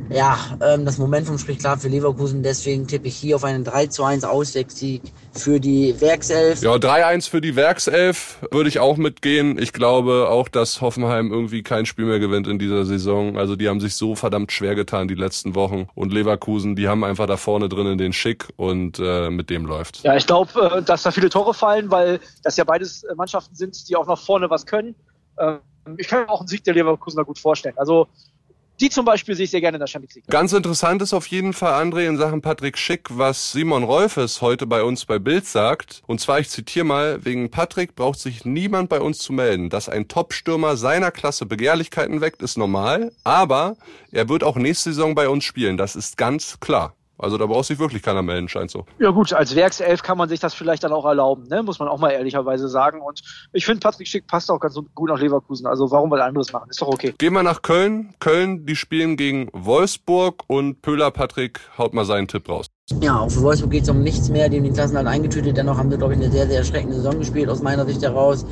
Ja, 0.10 0.38
ähm, 0.62 0.86
das 0.86 0.98
Momentum 0.98 1.38
spricht 1.38 1.60
klar 1.60 1.78
für 1.78 1.88
Leverkusen, 1.88 2.42
deswegen 2.42 2.88
tippe 2.88 3.08
ich 3.08 3.16
hier 3.16 3.36
auf 3.36 3.44
einen 3.44 3.64
3 3.64 3.88
zu 3.88 4.04
1 4.04 4.24
Auswärtssieg 4.24 5.04
für 5.34 5.60
die 5.60 6.00
Werkself. 6.02 6.62
Ja, 6.64 6.74
3-1 6.74 7.30
für 7.30 7.42
die 7.42 7.56
Werkself 7.56 8.40
würde 8.50 8.70
ich 8.70 8.80
auch 8.80 8.98
mitgehen. 8.98 9.60
Ich 9.60 9.72
glaube 9.72 10.28
auch, 10.30 10.50
dass 10.50 10.82
Hoffenheim 10.82 11.32
irgendwie 11.32 11.62
kein 11.62 11.86
Spiel 11.86 12.06
mehr 12.06 12.20
gewinnt 12.20 12.48
in 12.48 12.58
dieser 12.58 12.86
Saison. 12.86 13.38
Also 13.38 13.56
die 13.56 13.70
haben 13.70 13.80
sich 13.80 13.96
so 13.96 14.16
verdammt 14.16 14.52
schwer 14.52 14.74
getan 14.74 15.08
die 15.08 15.16
letzten 15.16 15.54
Wochen. 15.54 15.88
Und 15.94 16.12
Leverkusen, 16.12 16.76
die 16.76 16.88
haben 16.88 17.04
einfach 17.04 17.28
da 17.28 17.38
vorne 17.38 17.70
drinnen 17.70 18.00
den 18.00 18.14
Schick 18.14 18.48
und 18.58 19.00
äh, 19.00 19.30
mit 19.30 19.52
dem 19.52 19.66
läuft. 19.66 20.02
Ja, 20.04 20.16
ich 20.16 20.26
glaube, 20.26 20.78
äh, 20.78 20.82
dass 20.82 21.04
da 21.04 21.12
viele 21.12 21.30
Tore 21.30 21.54
fallen, 21.54 21.92
weil 21.92 22.20
das 22.44 22.58
ja 22.58 22.64
beides 22.64 23.04
äh, 23.04 23.14
Mannschaften 23.14 23.56
sind, 23.56 23.88
die 23.88 23.96
auch 23.96 24.08
noch 24.08 24.20
vorne 24.20 24.50
was 24.50 24.66
können. 24.66 24.96
Ähm, 25.38 25.60
ich 25.98 26.08
kann 26.08 26.22
mir 26.22 26.30
auch 26.30 26.40
einen 26.40 26.48
Sieg 26.48 26.64
der 26.64 26.74
Leverkusener 26.74 27.26
gut 27.26 27.38
vorstellen. 27.38 27.76
Also 27.78 28.08
die 28.80 28.90
zum 28.90 29.06
Beispiel 29.06 29.36
sehe 29.36 29.46
ich 29.46 29.52
sehr 29.52 29.62
gerne 29.62 29.76
in 29.76 29.80
der 29.80 29.88
Champions 29.88 30.16
League. 30.16 30.28
Ganz 30.28 30.54
interessant 30.54 31.02
ist 31.02 31.14
auf 31.14 31.28
jeden 31.28 31.54
Fall, 31.54 31.74
André, 31.82 32.08
in 32.08 32.18
Sachen 32.18 32.42
Patrick 32.42 32.78
Schick, 32.78 33.08
was 33.10 33.52
Simon 33.52 33.84
Rolfes 33.84 34.42
heute 34.42 34.66
bei 34.66 34.84
uns 34.84 35.06
bei 35.06 35.20
Bild 35.20 35.46
sagt. 35.46 36.02
Und 36.08 36.22
zwar, 36.22 36.40
ich 36.40 36.50
zitiere 36.50 36.86
mal, 36.86 37.26
wegen 37.26 37.50
Patrick 37.50 37.96
braucht 37.96 38.20
sich 38.20 38.46
niemand 38.46 38.90
bei 38.90 39.02
uns 39.02 39.20
zu 39.20 39.34
melden. 39.34 39.70
Dass 39.70 39.90
ein 39.90 40.08
Top-Stürmer 40.08 40.78
seiner 40.78 41.12
Klasse 41.12 41.46
Begehrlichkeiten 41.46 42.22
weckt, 42.22 42.42
ist 42.42 42.58
normal. 42.58 43.12
Aber 43.24 43.76
er 44.12 44.30
wird 44.30 44.44
auch 44.44 44.56
nächste 44.56 44.92
Saison 44.92 45.16
bei 45.16 45.30
uns 45.30 45.44
spielen. 45.44 45.78
Das 45.78 45.96
ist 45.96 46.18
ganz 46.18 46.60
klar. 46.60 46.94
Also 47.20 47.38
da 47.38 47.46
braucht 47.46 47.66
sich 47.66 47.78
wirklich 47.80 48.02
keiner 48.02 48.22
melden, 48.22 48.48
scheint 48.48 48.72
so. 48.72 48.86
Ja 48.98 49.12
gut, 49.12 49.34
als 49.34 49.54
Werkself 49.54 50.02
kann 50.04 50.18
man 50.18 50.30
sich 50.30 50.40
das 50.40 50.54
vielleicht 50.54 50.86
dann 50.86 50.94
auch 50.94 51.06
erlauben, 51.06 51.44
ne? 51.50 51.62
muss 51.62 51.78
man 51.78 51.90
auch 51.90 52.00
mal 52.00 52.12
ehrlicherweise 52.12 52.70
sagen. 52.70 53.02
Und 53.02 53.22
ich 53.52 53.66
finde, 53.66 53.82
Patrick 53.82 54.08
Schick 54.08 54.26
passt 54.26 54.50
auch 54.50 54.60
ganz 54.60 54.80
gut 54.96 55.10
nach 55.10 55.20
Leverkusen. 55.20 55.68
Also 55.68 55.92
warum 55.92 56.10
was 56.12 56.22
anderes 56.22 56.54
machen? 56.54 56.70
Ist 56.70 56.82
doch 56.82 56.88
okay. 56.88 57.14
Gehen 57.18 57.34
wir 57.34 57.44
nach 57.44 57.62
Köln. 57.62 58.14
Köln, 58.20 58.66
die 58.66 58.78
spielen 58.78 59.18
gegen 59.18 59.50
Wolfsburg 59.52 60.44
und 60.48 60.82
Pöhler 60.82 61.12
Patrick 61.12 61.60
haut 61.78 61.94
mal 61.94 62.06
seinen 62.06 62.30
Tipp 62.30 62.48
raus. 62.48 62.68
Ja, 63.02 63.20
auch 63.20 63.30
für 63.30 63.42
Wolfsburg 63.42 63.72
geht 63.72 63.84
es 63.84 63.90
um 63.90 64.02
nichts 64.02 64.30
mehr. 64.30 64.48
Die 64.48 64.58
haben 64.58 64.64
den 64.64 64.74
Klassenhalt 64.74 65.08
eingetütet. 65.08 65.58
Dennoch 65.58 65.78
haben 65.78 65.92
sie, 65.92 65.98
glaube 65.98 66.14
ich, 66.14 66.20
eine 66.22 66.32
sehr, 66.32 66.48
sehr 66.48 66.60
erschreckende 66.60 66.96
Saison 66.96 67.20
gespielt, 67.20 67.50
aus 67.50 67.62
meiner 67.62 67.86
Sicht 67.86 68.02
heraus. 68.02 68.46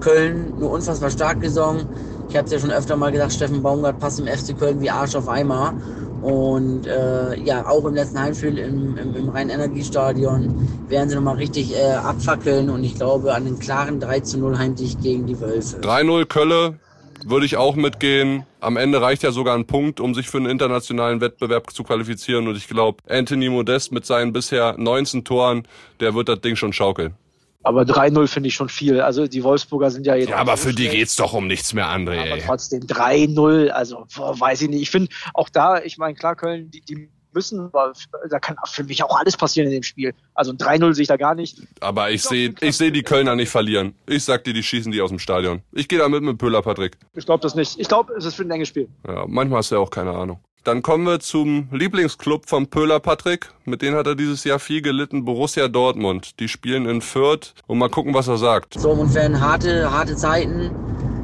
Köln, 0.00 0.52
eine 0.56 0.66
unfassbar 0.66 1.10
starke 1.10 1.48
Saison. 1.48 1.86
Ich 2.28 2.36
habe 2.36 2.46
es 2.46 2.52
ja 2.52 2.58
schon 2.58 2.70
öfter 2.70 2.96
mal 2.96 3.10
gesagt, 3.10 3.32
Steffen 3.32 3.62
Baumgart 3.62 3.98
passt 3.98 4.20
im 4.20 4.26
FC 4.26 4.58
Köln 4.58 4.80
wie 4.80 4.90
Arsch 4.90 5.14
auf 5.14 5.28
Eimer. 5.28 5.74
Und 6.22 6.86
äh, 6.86 7.36
ja, 7.40 7.66
auch 7.66 7.84
im 7.84 7.94
letzten 7.94 8.20
Heimspiel 8.20 8.56
im, 8.56 8.96
im, 8.96 9.16
im 9.16 9.28
Rhein-Energiestadion 9.28 10.68
werden 10.88 11.08
sie 11.08 11.16
nochmal 11.16 11.36
richtig 11.36 11.74
äh, 11.74 11.94
abfackeln 11.94 12.70
und 12.70 12.84
ich 12.84 12.94
glaube 12.94 13.34
an 13.34 13.46
einen 13.46 13.58
klaren 13.58 13.98
3 13.98 14.20
zu 14.20 14.38
0 14.38 14.56
Heimsieg 14.56 15.00
gegen 15.02 15.26
die 15.26 15.40
Wölfe. 15.40 15.78
3-0 15.80 16.26
Kölle 16.26 16.78
würde 17.24 17.46
ich 17.46 17.56
auch 17.56 17.74
mitgehen. 17.74 18.44
Am 18.60 18.76
Ende 18.76 19.02
reicht 19.02 19.22
ja 19.22 19.32
sogar 19.32 19.56
ein 19.56 19.66
Punkt, 19.66 20.00
um 20.00 20.14
sich 20.14 20.28
für 20.28 20.38
einen 20.38 20.46
internationalen 20.46 21.20
Wettbewerb 21.20 21.72
zu 21.72 21.82
qualifizieren. 21.82 22.46
Und 22.46 22.56
ich 22.56 22.68
glaube, 22.68 23.02
Anthony 23.08 23.48
Modest 23.48 23.92
mit 23.92 24.06
seinen 24.06 24.32
bisher 24.32 24.76
19 24.78 25.24
Toren, 25.24 25.66
der 26.00 26.14
wird 26.14 26.28
das 26.28 26.40
Ding 26.40 26.56
schon 26.56 26.72
schaukeln. 26.72 27.14
Aber 27.62 27.82
3-0 27.82 28.26
finde 28.26 28.48
ich 28.48 28.54
schon 28.54 28.68
viel. 28.68 29.00
Also 29.00 29.26
die 29.26 29.44
Wolfsburger 29.44 29.90
sind 29.90 30.06
ja 30.06 30.14
jetzt. 30.14 30.30
Ja, 30.30 30.36
aber 30.36 30.56
für 30.56 30.72
die 30.72 30.88
geht's 30.88 31.16
doch 31.16 31.32
um 31.32 31.46
nichts 31.46 31.72
mehr, 31.72 31.86
André. 31.86 32.32
Aber 32.32 32.40
trotzdem 32.40 32.82
3-0, 32.82 33.68
also 33.68 34.06
boah, 34.16 34.38
weiß 34.38 34.62
ich 34.62 34.68
nicht. 34.68 34.82
Ich 34.82 34.90
finde 34.90 35.12
auch 35.34 35.48
da, 35.48 35.80
ich 35.80 35.98
meine, 35.98 36.14
klar, 36.14 36.34
Köln, 36.34 36.70
die, 36.70 36.80
die 36.80 37.08
müssen, 37.34 37.60
aber 37.60 37.92
da 38.28 38.38
kann 38.38 38.56
für 38.66 38.84
mich 38.84 39.02
auch 39.02 39.18
alles 39.18 39.36
passieren 39.36 39.68
in 39.68 39.74
dem 39.74 39.82
Spiel. 39.82 40.14
Also 40.34 40.52
ein 40.52 40.58
3-0 40.58 40.94
sehe 40.94 41.02
ich 41.02 41.08
da 41.08 41.16
gar 41.16 41.34
nicht. 41.34 41.62
Aber 41.80 42.10
ich 42.10 42.22
sehe 42.22 42.54
ich 42.60 42.76
sehe 42.76 42.92
die 42.92 43.02
Kölner 43.02 43.36
nicht 43.36 43.50
verlieren. 43.50 43.94
Ich 44.06 44.24
sag 44.24 44.44
dir, 44.44 44.52
die 44.52 44.62
schießen 44.62 44.92
die 44.92 45.00
aus 45.00 45.10
dem 45.10 45.18
Stadion. 45.18 45.62
Ich 45.72 45.88
gehe 45.88 45.98
da 45.98 46.08
mit 46.08 46.22
mit 46.22 46.38
Pöhler, 46.38 46.62
Patrick. 46.62 46.98
Ich 47.14 47.24
glaube 47.24 47.42
das 47.42 47.54
nicht. 47.54 47.78
Ich 47.78 47.88
glaube, 47.88 48.12
es 48.14 48.24
ist 48.24 48.34
für 48.34 48.42
ein 48.42 48.50
enges 48.50 48.68
Spiel. 48.68 48.88
Ja, 49.06 49.24
manchmal 49.26 49.58
hast 49.58 49.70
du 49.70 49.76
ja 49.76 49.80
auch 49.80 49.90
keine 49.90 50.10
Ahnung. 50.12 50.40
Dann 50.64 50.80
kommen 50.80 51.04
wir 51.04 51.18
zum 51.18 51.66
Lieblingsclub 51.72 52.48
von 52.48 52.68
Pöhler 52.68 53.00
Patrick. 53.00 53.50
Mit 53.64 53.82
denen 53.82 53.96
hat 53.96 54.06
er 54.06 54.14
dieses 54.14 54.44
Jahr 54.44 54.60
viel 54.60 54.80
gelitten. 54.80 55.24
Borussia 55.24 55.66
Dortmund. 55.66 56.38
Die 56.38 56.46
spielen 56.46 56.86
in 56.86 57.00
Fürth. 57.00 57.52
Und 57.66 57.78
mal 57.78 57.88
gucken, 57.88 58.14
was 58.14 58.28
er 58.28 58.38
sagt. 58.38 58.76
Dortmund-Fan, 58.82 59.40
harte, 59.40 59.90
harte 59.90 60.14
Zeiten. 60.14 60.70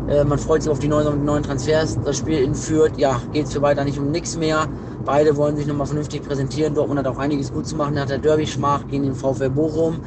Äh, 0.09 0.25
man 0.25 0.41
freut 0.41 0.63
sich 0.65 0.73
auf 0.73 0.81
die 0.81 0.89
neuen, 0.89 1.25
neuen 1.25 1.45
Transfers. 1.45 2.01
Das 2.05 2.19
Spiel 2.19 2.39
in 2.39 2.53
Fürth, 2.57 2.99
ja, 2.99 3.23
geht 3.33 3.47
es 3.47 3.53
für 3.53 3.63
weiter 3.63 3.85
nicht 3.85 3.99
um 3.99 4.11
nichts 4.11 4.37
mehr. 4.37 4.67
Beide 5.05 5.37
wollen 5.37 5.57
sich 5.57 5.69
nochmal 5.69 5.87
vernünftig 5.87 6.23
präsentieren. 6.23 6.75
Dortmund 6.75 6.99
hat 6.99 7.07
auch 7.07 7.19
einiges 7.19 7.53
gut 7.53 7.69
zu 7.69 7.77
machen. 7.77 7.95
Er 7.95 8.03
hat 8.03 8.11
der 8.11 8.19
Derby-Schmach 8.19 8.89
gegen 8.89 9.05
den 9.05 9.15
VfL 9.15 9.51
Bochum. 9.51 10.01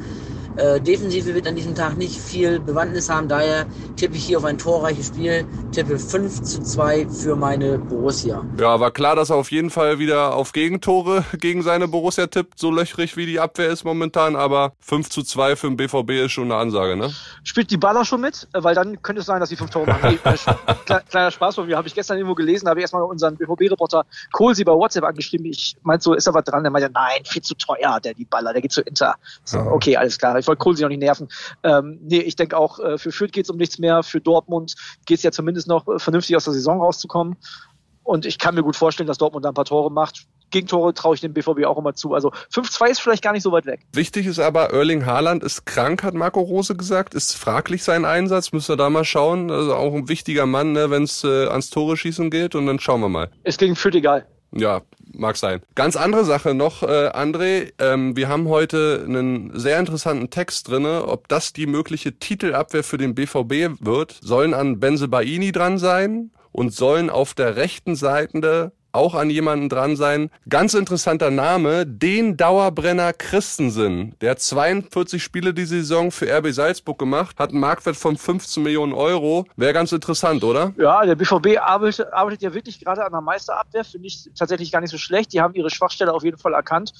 Äh, 0.56 0.80
Defensive 0.80 1.34
wird 1.34 1.46
an 1.46 1.56
diesem 1.56 1.74
Tag 1.74 1.96
nicht 1.96 2.20
viel 2.20 2.60
Bewandtnis 2.60 3.08
haben, 3.08 3.26
daher 3.26 3.66
tippe 3.96 4.16
ich 4.16 4.24
hier 4.24 4.38
auf 4.38 4.44
ein 4.44 4.58
torreiches 4.58 5.06
Spiel, 5.06 5.46
tippe 5.72 5.98
5 5.98 6.42
zu 6.42 6.62
2 6.62 7.08
für 7.08 7.36
meine 7.36 7.78
Borussia. 7.78 8.44
Ja, 8.58 8.78
war 8.78 8.90
klar, 8.90 9.16
dass 9.16 9.30
er 9.30 9.36
auf 9.36 9.50
jeden 9.50 9.70
Fall 9.70 9.98
wieder 9.98 10.34
auf 10.34 10.52
Gegentore 10.52 11.24
gegen 11.38 11.62
seine 11.62 11.88
Borussia 11.88 12.26
tippt, 12.26 12.58
so 12.58 12.70
löchrig 12.70 13.16
wie 13.16 13.24
die 13.24 13.40
Abwehr 13.40 13.70
ist 13.70 13.84
momentan, 13.84 14.36
aber 14.36 14.72
5 14.80 15.08
zu 15.08 15.22
2 15.22 15.56
für 15.56 15.68
den 15.68 15.76
BVB 15.76 16.10
ist 16.24 16.32
schon 16.32 16.44
eine 16.44 16.56
Ansage, 16.56 16.96
ne? 16.96 17.10
Spielt 17.44 17.70
die 17.70 17.78
Baller 17.78 18.04
schon 18.04 18.20
mit? 18.20 18.46
Äh, 18.52 18.62
weil 18.62 18.74
dann 18.74 19.00
könnte 19.00 19.20
es 19.20 19.26
sein, 19.26 19.40
dass 19.40 19.48
sie 19.48 19.56
fünf 19.56 19.70
Tore 19.70 19.86
machen. 19.86 20.18
Äh, 20.88 21.00
kleiner 21.08 21.30
Spaß 21.30 21.54
von 21.54 21.66
mir, 21.66 21.76
habe 21.76 21.88
ich 21.88 21.94
gestern 21.94 22.18
irgendwo 22.18 22.34
gelesen, 22.34 22.68
habe 22.68 22.80
ich 22.80 22.82
erstmal 22.82 23.02
unseren 23.02 23.36
BVB-Reporter 23.36 24.04
Kohlsi 24.32 24.64
bei 24.64 24.72
WhatsApp 24.72 25.04
angeschrieben. 25.04 25.46
Ich 25.46 25.76
meinte 25.82 26.02
so, 26.02 26.12
ist 26.14 26.26
da 26.26 26.34
was 26.34 26.44
dran? 26.44 26.64
Der 26.64 26.70
meinte, 26.70 26.90
nein, 26.92 27.22
viel 27.24 27.40
zu 27.40 27.54
teuer, 27.54 27.98
der 28.00 28.14
die 28.14 28.24
Baller, 28.24 28.52
der 28.52 28.60
geht 28.60 28.72
zu 28.72 28.82
Inter. 28.82 29.14
So, 29.44 29.58
okay, 29.58 29.96
alles 29.96 30.18
klar 30.18 30.41
ich 30.42 30.48
wollte 30.48 30.58
Kohl 30.58 30.76
sich 30.76 30.84
auch 30.84 30.90
nicht 30.90 31.00
nerven. 31.00 31.28
Ähm, 31.62 31.98
nee, 32.02 32.20
ich 32.20 32.36
denke 32.36 32.56
auch, 32.56 32.78
äh, 32.78 32.98
für 32.98 33.12
Fürth 33.12 33.32
geht 33.32 33.46
es 33.46 33.50
um 33.50 33.56
nichts 33.56 33.78
mehr. 33.78 34.02
Für 34.02 34.20
Dortmund 34.20 34.74
geht 35.06 35.18
es 35.18 35.22
ja 35.22 35.32
zumindest 35.32 35.68
noch 35.68 35.86
äh, 35.88 35.98
vernünftig 35.98 36.36
aus 36.36 36.44
der 36.44 36.52
Saison 36.52 36.80
rauszukommen. 36.80 37.36
Und 38.02 38.26
ich 38.26 38.38
kann 38.38 38.54
mir 38.54 38.62
gut 38.62 38.76
vorstellen, 38.76 39.06
dass 39.06 39.18
Dortmund 39.18 39.44
da 39.44 39.50
ein 39.50 39.54
paar 39.54 39.64
Tore 39.64 39.90
macht. 39.90 40.26
Gegentore 40.50 40.92
traue 40.92 41.14
ich 41.14 41.20
dem 41.20 41.32
BVB 41.32 41.64
auch 41.64 41.78
immer 41.78 41.94
zu. 41.94 42.12
Also 42.14 42.30
5-2 42.52 42.90
ist 42.90 43.00
vielleicht 43.00 43.22
gar 43.22 43.32
nicht 43.32 43.42
so 43.42 43.52
weit 43.52 43.64
weg. 43.64 43.80
Wichtig 43.92 44.26
ist 44.26 44.38
aber, 44.38 44.70
Erling 44.70 45.06
Haaland 45.06 45.42
ist 45.42 45.64
krank, 45.64 46.02
hat 46.02 46.14
Marco 46.14 46.40
Rose 46.40 46.76
gesagt. 46.76 47.14
Ist 47.14 47.34
fraglich 47.34 47.82
sein 47.82 48.04
Einsatz, 48.04 48.52
müssen 48.52 48.68
wir 48.68 48.76
da 48.76 48.90
mal 48.90 49.04
schauen. 49.04 49.50
Also 49.50 49.74
auch 49.74 49.94
ein 49.94 50.08
wichtiger 50.08 50.44
Mann, 50.44 50.72
ne, 50.72 50.90
wenn 50.90 51.04
es 51.04 51.24
äh, 51.24 51.46
ans 51.46 51.70
Tore 51.70 51.96
schießen 51.96 52.30
geht. 52.30 52.54
Und 52.54 52.66
dann 52.66 52.78
schauen 52.78 53.00
wir 53.00 53.08
mal. 53.08 53.30
Ist 53.44 53.58
gegen 53.58 53.76
Fürth 53.76 53.94
egal. 53.94 54.26
Ja, 54.54 54.82
mag 55.14 55.36
sein. 55.36 55.60
Ganz 55.74 55.96
andere 55.96 56.24
Sache 56.24 56.54
noch, 56.54 56.82
äh, 56.82 57.08
André. 57.08 57.72
Ähm, 57.78 58.16
wir 58.16 58.28
haben 58.28 58.48
heute 58.48 59.04
einen 59.06 59.58
sehr 59.58 59.78
interessanten 59.78 60.30
Text 60.30 60.68
drinne. 60.68 61.06
Ob 61.08 61.28
das 61.28 61.52
die 61.52 61.66
mögliche 61.66 62.18
Titelabwehr 62.18 62.84
für 62.84 62.98
den 62.98 63.14
BVB 63.14 63.78
wird, 63.80 64.18
sollen 64.20 64.54
an 64.54 64.78
Benzebaini 64.78 65.52
dran 65.52 65.78
sein 65.78 66.30
und 66.52 66.74
sollen 66.74 67.08
auf 67.08 67.34
der 67.34 67.56
rechten 67.56 67.96
Seite 67.96 68.72
auch 68.92 69.14
an 69.14 69.30
jemanden 69.30 69.68
dran 69.68 69.96
sein. 69.96 70.30
Ganz 70.48 70.74
interessanter 70.74 71.30
Name, 71.30 71.86
den 71.86 72.36
Dauerbrenner 72.36 73.12
Christensen. 73.12 74.14
Der 74.20 74.32
hat 74.32 74.40
42 74.40 75.22
Spiele 75.22 75.54
die 75.54 75.64
Saison 75.64 76.10
für 76.10 76.26
RB 76.26 76.52
Salzburg 76.52 76.98
gemacht, 76.98 77.38
hat 77.38 77.50
einen 77.50 77.60
Marktwert 77.60 77.96
von 77.96 78.16
15 78.16 78.62
Millionen 78.62 78.92
Euro. 78.92 79.46
Wäre 79.56 79.72
ganz 79.72 79.92
interessant, 79.92 80.44
oder? 80.44 80.72
Ja, 80.78 81.04
der 81.04 81.14
BVB 81.14 81.58
arbeitet, 81.58 82.12
arbeitet 82.12 82.42
ja 82.42 82.54
wirklich 82.54 82.78
gerade 82.80 83.04
an 83.04 83.12
der 83.12 83.20
Meisterabwehr. 83.20 83.84
Finde 83.84 84.06
ich 84.06 84.30
tatsächlich 84.36 84.70
gar 84.70 84.80
nicht 84.80 84.90
so 84.90 84.98
schlecht. 84.98 85.32
Die 85.32 85.40
haben 85.40 85.54
ihre 85.54 85.70
Schwachstelle 85.70 86.12
auf 86.12 86.22
jeden 86.22 86.38
Fall 86.38 86.54
erkannt. 86.54 86.92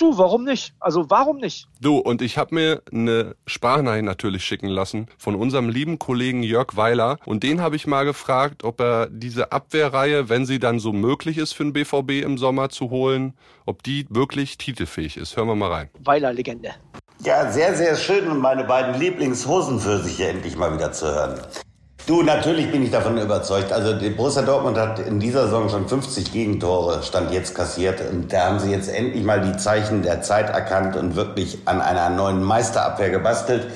Du, 0.00 0.16
warum 0.16 0.44
nicht? 0.44 0.72
Also 0.80 1.10
warum 1.10 1.36
nicht? 1.36 1.68
Du, 1.78 1.98
und 1.98 2.22
ich 2.22 2.38
habe 2.38 2.54
mir 2.54 2.82
eine 2.90 3.36
Sprachnachricht 3.46 4.06
natürlich 4.06 4.42
schicken 4.42 4.68
lassen 4.68 5.08
von 5.18 5.34
unserem 5.34 5.68
lieben 5.68 5.98
Kollegen 5.98 6.42
Jörg 6.42 6.74
Weiler. 6.74 7.18
Und 7.26 7.42
den 7.42 7.60
habe 7.60 7.76
ich 7.76 7.86
mal 7.86 8.06
gefragt, 8.06 8.64
ob 8.64 8.80
er 8.80 9.08
diese 9.10 9.52
Abwehrreihe, 9.52 10.30
wenn 10.30 10.46
sie 10.46 10.58
dann 10.58 10.78
so 10.78 10.94
möglich 10.94 11.36
ist 11.36 11.52
für 11.52 11.64
den 11.64 11.74
BVB 11.74 12.24
im 12.24 12.38
Sommer 12.38 12.70
zu 12.70 12.88
holen, 12.88 13.34
ob 13.66 13.82
die 13.82 14.06
wirklich 14.08 14.56
titelfähig 14.56 15.18
ist. 15.18 15.36
Hören 15.36 15.48
wir 15.48 15.54
mal 15.54 15.70
rein. 15.70 15.90
Weiler-Legende. 16.02 16.70
Ja, 17.22 17.52
sehr, 17.52 17.74
sehr 17.74 17.94
schön 17.96 18.26
und 18.26 18.38
meine 18.38 18.64
beiden 18.64 18.98
Lieblingshosen 18.98 19.80
für 19.80 19.98
sich 19.98 20.16
hier 20.16 20.30
endlich 20.30 20.56
mal 20.56 20.72
wieder 20.72 20.92
zu 20.92 21.14
hören. 21.14 21.38
Du, 22.10 22.24
natürlich 22.24 22.72
bin 22.72 22.82
ich 22.82 22.90
davon 22.90 23.16
überzeugt. 23.18 23.72
Also 23.72 23.92
die 23.92 24.10
Borussia 24.10 24.42
Dortmund 24.42 24.76
hat 24.76 24.98
in 24.98 25.20
dieser 25.20 25.44
Saison 25.44 25.68
schon 25.68 25.86
50 25.86 26.32
Gegentore 26.32 27.04
Stand 27.04 27.30
jetzt 27.30 27.54
kassiert. 27.54 28.00
Und 28.10 28.32
da 28.32 28.46
haben 28.46 28.58
sie 28.58 28.72
jetzt 28.72 28.88
endlich 28.88 29.22
mal 29.22 29.40
die 29.40 29.56
Zeichen 29.56 30.02
der 30.02 30.20
Zeit 30.20 30.50
erkannt 30.50 30.96
und 30.96 31.14
wirklich 31.14 31.58
an 31.66 31.80
einer 31.80 32.10
neuen 32.10 32.42
Meisterabwehr 32.42 33.10
gebastelt. 33.10 33.68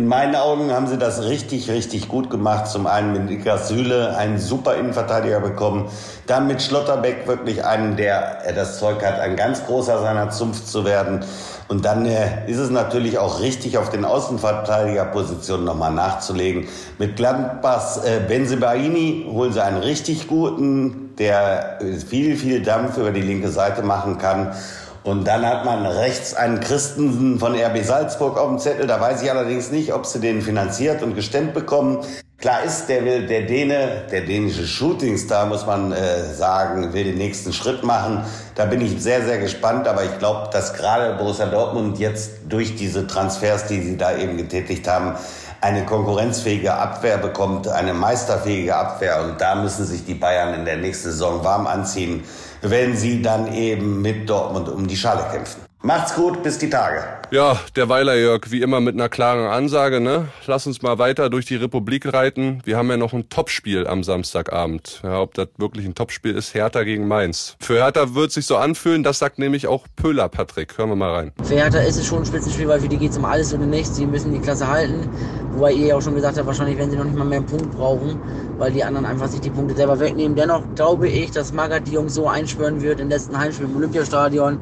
In 0.00 0.06
meinen 0.06 0.34
Augen 0.34 0.72
haben 0.72 0.86
sie 0.86 0.96
das 0.96 1.24
richtig, 1.24 1.70
richtig 1.70 2.08
gut 2.08 2.30
gemacht. 2.30 2.68
Zum 2.68 2.86
einen 2.86 3.12
mit 3.12 3.26
Niklas 3.26 3.68
Süle 3.68 4.16
einen 4.16 4.38
super 4.38 4.76
Innenverteidiger 4.76 5.40
bekommen. 5.40 5.90
Dann 6.26 6.46
mit 6.46 6.62
Schlotterbeck 6.62 7.26
wirklich 7.26 7.66
einen, 7.66 7.98
der 7.98 8.38
das 8.54 8.78
Zeug 8.78 9.04
hat, 9.04 9.20
ein 9.20 9.36
ganz 9.36 9.66
großer 9.66 10.00
seiner 10.00 10.30
Zunft 10.30 10.66
zu 10.66 10.86
werden. 10.86 11.22
Und 11.68 11.84
dann 11.84 12.06
äh, 12.06 12.50
ist 12.50 12.56
es 12.56 12.70
natürlich 12.70 13.18
auch 13.18 13.42
richtig, 13.42 13.76
auf 13.76 13.90
den 13.90 14.06
Außenverteidigerpositionen 14.06 15.66
nochmal 15.66 15.92
nachzulegen. 15.92 16.66
Mit 16.96 17.16
Gladbachs 17.16 17.98
äh, 17.98 18.22
Benzebaini 18.26 19.26
holen 19.30 19.52
sie 19.52 19.62
einen 19.62 19.82
richtig 19.82 20.28
guten, 20.28 21.10
der 21.18 21.78
viel, 22.08 22.38
viel 22.38 22.62
Dampf 22.62 22.96
über 22.96 23.10
die 23.10 23.20
linke 23.20 23.50
Seite 23.50 23.82
machen 23.82 24.16
kann. 24.16 24.54
Und 25.02 25.26
dann 25.26 25.46
hat 25.46 25.64
man 25.64 25.86
rechts 25.86 26.34
einen 26.34 26.60
Christensen 26.60 27.38
von 27.38 27.54
RB 27.54 27.82
Salzburg 27.82 28.36
auf 28.36 28.48
dem 28.48 28.58
Zettel. 28.58 28.86
Da 28.86 29.00
weiß 29.00 29.22
ich 29.22 29.30
allerdings 29.30 29.70
nicht, 29.70 29.94
ob 29.94 30.04
sie 30.04 30.20
den 30.20 30.42
finanziert 30.42 31.02
und 31.02 31.14
gestemmt 31.14 31.54
bekommen. 31.54 32.04
Klar 32.36 32.62
ist, 32.64 32.86
der 32.86 33.04
will, 33.04 33.26
der 33.26 33.42
Däne, 33.42 34.06
der 34.10 34.22
dänische 34.22 34.66
Shootingstar, 34.66 35.46
muss 35.46 35.66
man 35.66 35.92
äh, 35.92 36.24
sagen, 36.34 36.92
will 36.94 37.04
den 37.04 37.18
nächsten 37.18 37.52
Schritt 37.52 37.82
machen. 37.82 38.24
Da 38.54 38.64
bin 38.64 38.80
ich 38.80 39.02
sehr, 39.02 39.22
sehr 39.24 39.38
gespannt. 39.38 39.86
Aber 39.86 40.04
ich 40.04 40.18
glaube, 40.18 40.48
dass 40.50 40.74
gerade 40.74 41.14
Borussia 41.16 41.46
Dortmund 41.46 41.98
jetzt 41.98 42.32
durch 42.48 42.76
diese 42.76 43.06
Transfers, 43.06 43.66
die 43.66 43.80
sie 43.82 43.96
da 43.96 44.16
eben 44.16 44.36
getätigt 44.36 44.88
haben, 44.88 45.16
eine 45.60 45.84
konkurrenzfähige 45.84 46.74
Abwehr 46.74 47.18
bekommt, 47.18 47.68
eine 47.68 47.92
meisterfähige 47.92 48.76
Abwehr. 48.76 49.22
Und 49.22 49.40
da 49.40 49.54
müssen 49.54 49.84
sich 49.84 50.04
die 50.04 50.14
Bayern 50.14 50.54
in 50.54 50.64
der 50.64 50.76
nächsten 50.76 51.10
Saison 51.10 51.44
warm 51.44 51.66
anziehen, 51.66 52.24
wenn 52.62 52.96
sie 52.96 53.22
dann 53.22 53.52
eben 53.52 54.02
mit 54.02 54.28
Dortmund 54.28 54.68
um 54.68 54.86
die 54.86 54.96
Schale 54.96 55.24
kämpfen. 55.30 55.69
Macht's 55.82 56.14
gut, 56.14 56.42
bis 56.42 56.58
die 56.58 56.68
Tage. 56.68 57.02
Ja, 57.30 57.58
der 57.74 57.88
Weiler 57.88 58.14
Jörg, 58.14 58.50
wie 58.50 58.60
immer 58.60 58.82
mit 58.82 58.96
einer 58.96 59.08
klaren 59.08 59.46
Ansage, 59.46 59.98
ne? 59.98 60.28
Lass 60.46 60.66
uns 60.66 60.82
mal 60.82 60.98
weiter 60.98 61.30
durch 61.30 61.46
die 61.46 61.56
Republik 61.56 62.12
reiten. 62.12 62.60
Wir 62.64 62.76
haben 62.76 62.90
ja 62.90 62.98
noch 62.98 63.14
ein 63.14 63.30
Topspiel 63.30 63.86
am 63.86 64.04
Samstagabend. 64.04 65.00
Ja, 65.02 65.22
ob 65.22 65.32
das 65.32 65.48
wirklich 65.56 65.86
ein 65.86 65.94
Topspiel 65.94 66.34
ist, 66.34 66.52
Hertha 66.52 66.82
gegen 66.82 67.08
Mainz. 67.08 67.56
Für 67.60 67.82
Hertha 67.82 68.14
wird 68.14 68.30
sich 68.30 68.44
so 68.44 68.58
anfühlen, 68.58 69.02
das 69.02 69.20
sagt 69.20 69.38
nämlich 69.38 69.68
auch 69.68 69.86
Pöhler 69.96 70.28
Patrick. 70.28 70.76
Hören 70.76 70.90
wir 70.90 70.96
mal 70.96 71.14
rein. 71.14 71.32
Für 71.44 71.54
Hertha 71.54 71.78
ist 71.78 71.96
es 71.96 72.06
schon 72.06 72.18
ein 72.18 72.26
Spitzenspiel, 72.26 72.68
weil 72.68 72.80
für 72.80 72.88
die 72.88 72.98
geht 72.98 73.12
es 73.12 73.16
um 73.16 73.24
alles 73.24 73.54
oder 73.54 73.64
nichts. 73.64 73.96
Sie 73.96 74.04
müssen 74.04 74.34
die 74.34 74.40
Klasse 74.40 74.68
halten. 74.68 75.08
Wobei 75.52 75.72
ihr 75.72 75.86
ja 75.86 75.96
auch 75.96 76.02
schon 76.02 76.14
gesagt 76.14 76.36
habt, 76.36 76.46
wahrscheinlich 76.46 76.76
werden 76.76 76.90
sie 76.90 76.98
noch 76.98 77.04
nicht 77.04 77.16
mal 77.16 77.24
mehr 77.24 77.38
einen 77.38 77.46
Punkt 77.46 77.70
brauchen, 77.70 78.20
weil 78.58 78.70
die 78.70 78.84
anderen 78.84 79.06
einfach 79.06 79.28
sich 79.28 79.40
die 79.40 79.50
Punkte 79.50 79.74
selber 79.74 79.98
wegnehmen. 79.98 80.36
Dennoch 80.36 80.62
glaube 80.74 81.08
ich, 81.08 81.30
dass 81.30 81.54
Magath 81.54 81.86
die 81.86 81.92
Jungs 81.92 82.12
so 82.12 82.28
einschwören 82.28 82.82
wird 82.82 83.00
im 83.00 83.08
letzten 83.08 83.38
Heimspiel 83.38 83.64
im 83.64 83.76
Olympiastadion 83.76 84.60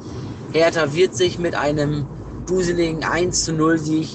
Hertha 0.53 0.93
wird 0.95 1.15
sich 1.15 1.39
mit 1.39 1.55
einem 1.55 2.07
duseligen 2.47 3.05
1 3.05 3.45
zu 3.45 3.53
0 3.53 3.79
Sieg 3.79 4.09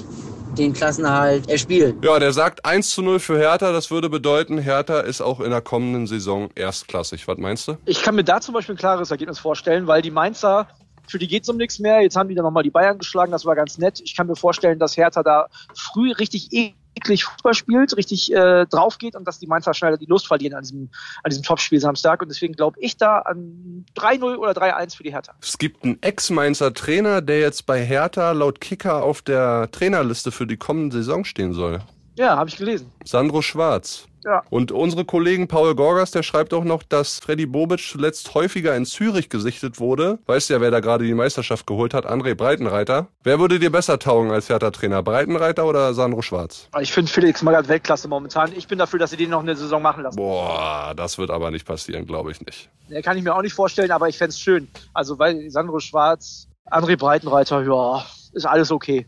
den 0.58 0.72
Klassenerhalt 0.72 1.48
erspielen. 1.48 1.98
Ja, 2.02 2.18
der 2.18 2.32
sagt 2.32 2.64
1 2.64 2.90
zu 2.90 3.02
0 3.02 3.18
für 3.18 3.38
Hertha. 3.38 3.72
Das 3.72 3.90
würde 3.90 4.08
bedeuten, 4.08 4.58
Hertha 4.58 5.00
ist 5.00 5.20
auch 5.20 5.40
in 5.40 5.50
der 5.50 5.60
kommenden 5.60 6.06
Saison 6.06 6.48
erstklassig. 6.54 7.26
Was 7.26 7.38
meinst 7.38 7.68
du? 7.68 7.76
Ich 7.86 8.02
kann 8.02 8.14
mir 8.14 8.24
da 8.24 8.40
zum 8.40 8.54
Beispiel 8.54 8.74
ein 8.74 8.78
klares 8.78 9.10
Ergebnis 9.10 9.38
vorstellen, 9.38 9.86
weil 9.86 10.02
die 10.02 10.10
Mainzer 10.10 10.68
für 11.06 11.18
die 11.18 11.28
geht 11.28 11.42
es 11.42 11.48
um 11.48 11.56
nichts 11.56 11.78
mehr. 11.78 12.00
Jetzt 12.00 12.16
haben 12.16 12.28
die 12.28 12.34
dann 12.34 12.44
nochmal 12.44 12.62
die 12.62 12.70
Bayern 12.70 12.98
geschlagen, 12.98 13.32
das 13.32 13.44
war 13.44 13.54
ganz 13.54 13.78
nett. 13.78 14.00
Ich 14.02 14.16
kann 14.16 14.26
mir 14.26 14.36
vorstellen, 14.36 14.78
dass 14.78 14.96
Hertha 14.96 15.22
da 15.22 15.48
früh 15.74 16.12
richtig 16.12 16.52
eklig 16.94 17.24
Fußball 17.24 17.54
spielt, 17.54 17.96
richtig 17.96 18.32
äh, 18.32 18.66
drauf 18.66 18.98
geht 18.98 19.16
und 19.16 19.26
dass 19.26 19.38
die 19.38 19.46
Mainzer 19.46 19.74
schneller 19.74 19.96
die 19.96 20.06
Lust 20.06 20.26
verlieren 20.26 20.54
an 20.54 20.62
diesem, 20.62 20.90
an 21.22 21.30
diesem 21.30 21.42
Topspiel 21.42 21.80
Samstag. 21.80 22.22
Und 22.22 22.28
deswegen 22.28 22.54
glaube 22.54 22.78
ich 22.80 22.96
da 22.96 23.18
an 23.20 23.84
3-0 23.96 24.36
oder 24.36 24.52
3-1 24.52 24.96
für 24.96 25.02
die 25.02 25.12
Hertha. 25.12 25.34
Es 25.40 25.58
gibt 25.58 25.84
einen 25.84 26.02
Ex-Mainzer 26.02 26.72
Trainer, 26.74 27.20
der 27.20 27.40
jetzt 27.40 27.66
bei 27.66 27.84
Hertha 27.84 28.32
laut 28.32 28.60
Kicker 28.60 29.02
auf 29.02 29.22
der 29.22 29.70
Trainerliste 29.70 30.32
für 30.32 30.46
die 30.46 30.56
kommende 30.56 30.98
Saison 30.98 31.24
stehen 31.24 31.52
soll. 31.52 31.80
Ja, 32.16 32.36
habe 32.36 32.48
ich 32.48 32.56
gelesen. 32.56 32.92
Sandro 33.04 33.42
Schwarz. 33.42 34.06
Ja. 34.24 34.42
Und 34.50 34.72
unsere 34.72 35.04
Kollegen 35.04 35.48
Paul 35.48 35.74
Gorgas, 35.74 36.10
der 36.10 36.22
schreibt 36.22 36.54
auch 36.54 36.64
noch, 36.64 36.82
dass 36.82 37.18
Freddy 37.18 37.46
Bobic 37.46 37.80
zuletzt 37.80 38.34
häufiger 38.34 38.74
in 38.76 38.86
Zürich 38.86 39.28
gesichtet 39.28 39.78
wurde. 39.78 40.18
Weißt 40.26 40.50
ja, 40.50 40.60
wer 40.60 40.70
da 40.70 40.80
gerade 40.80 41.04
die 41.04 41.14
Meisterschaft 41.14 41.66
geholt 41.66 41.94
hat? 41.94 42.06
André 42.06 42.34
Breitenreiter. 42.34 43.08
Wer 43.22 43.38
würde 43.38 43.58
dir 43.58 43.70
besser 43.70 43.98
taugen 43.98 44.30
als 44.30 44.48
Hertha-Trainer? 44.48 45.02
Breitenreiter 45.02 45.66
oder 45.66 45.92
Sandro 45.94 46.22
Schwarz? 46.22 46.68
Ich 46.80 46.92
finde 46.92 47.10
Felix 47.10 47.42
Magath 47.42 47.68
Weltklasse 47.68 48.08
momentan. 48.08 48.52
Ich 48.56 48.66
bin 48.66 48.78
dafür, 48.78 48.98
dass 48.98 49.10
sie 49.10 49.16
den 49.16 49.30
noch 49.30 49.42
eine 49.42 49.56
Saison 49.56 49.82
machen 49.82 50.02
lassen. 50.02 50.16
Boah, 50.16 50.94
das 50.96 51.18
wird 51.18 51.30
aber 51.30 51.50
nicht 51.50 51.66
passieren, 51.66 52.06
glaube 52.06 52.30
ich 52.30 52.40
nicht. 52.40 52.70
Ja, 52.88 53.02
kann 53.02 53.16
ich 53.16 53.24
mir 53.24 53.34
auch 53.34 53.42
nicht 53.42 53.54
vorstellen, 53.54 53.90
aber 53.90 54.08
ich 54.08 54.16
fände 54.16 54.30
es 54.30 54.40
schön. 54.40 54.68
Also, 54.92 55.18
weil 55.18 55.50
Sandro 55.50 55.80
Schwarz, 55.80 56.48
André 56.70 56.96
Breitenreiter, 56.96 57.62
ja, 57.62 58.04
ist 58.32 58.46
alles 58.46 58.70
okay. 58.70 59.06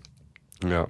Ja. 0.65 0.87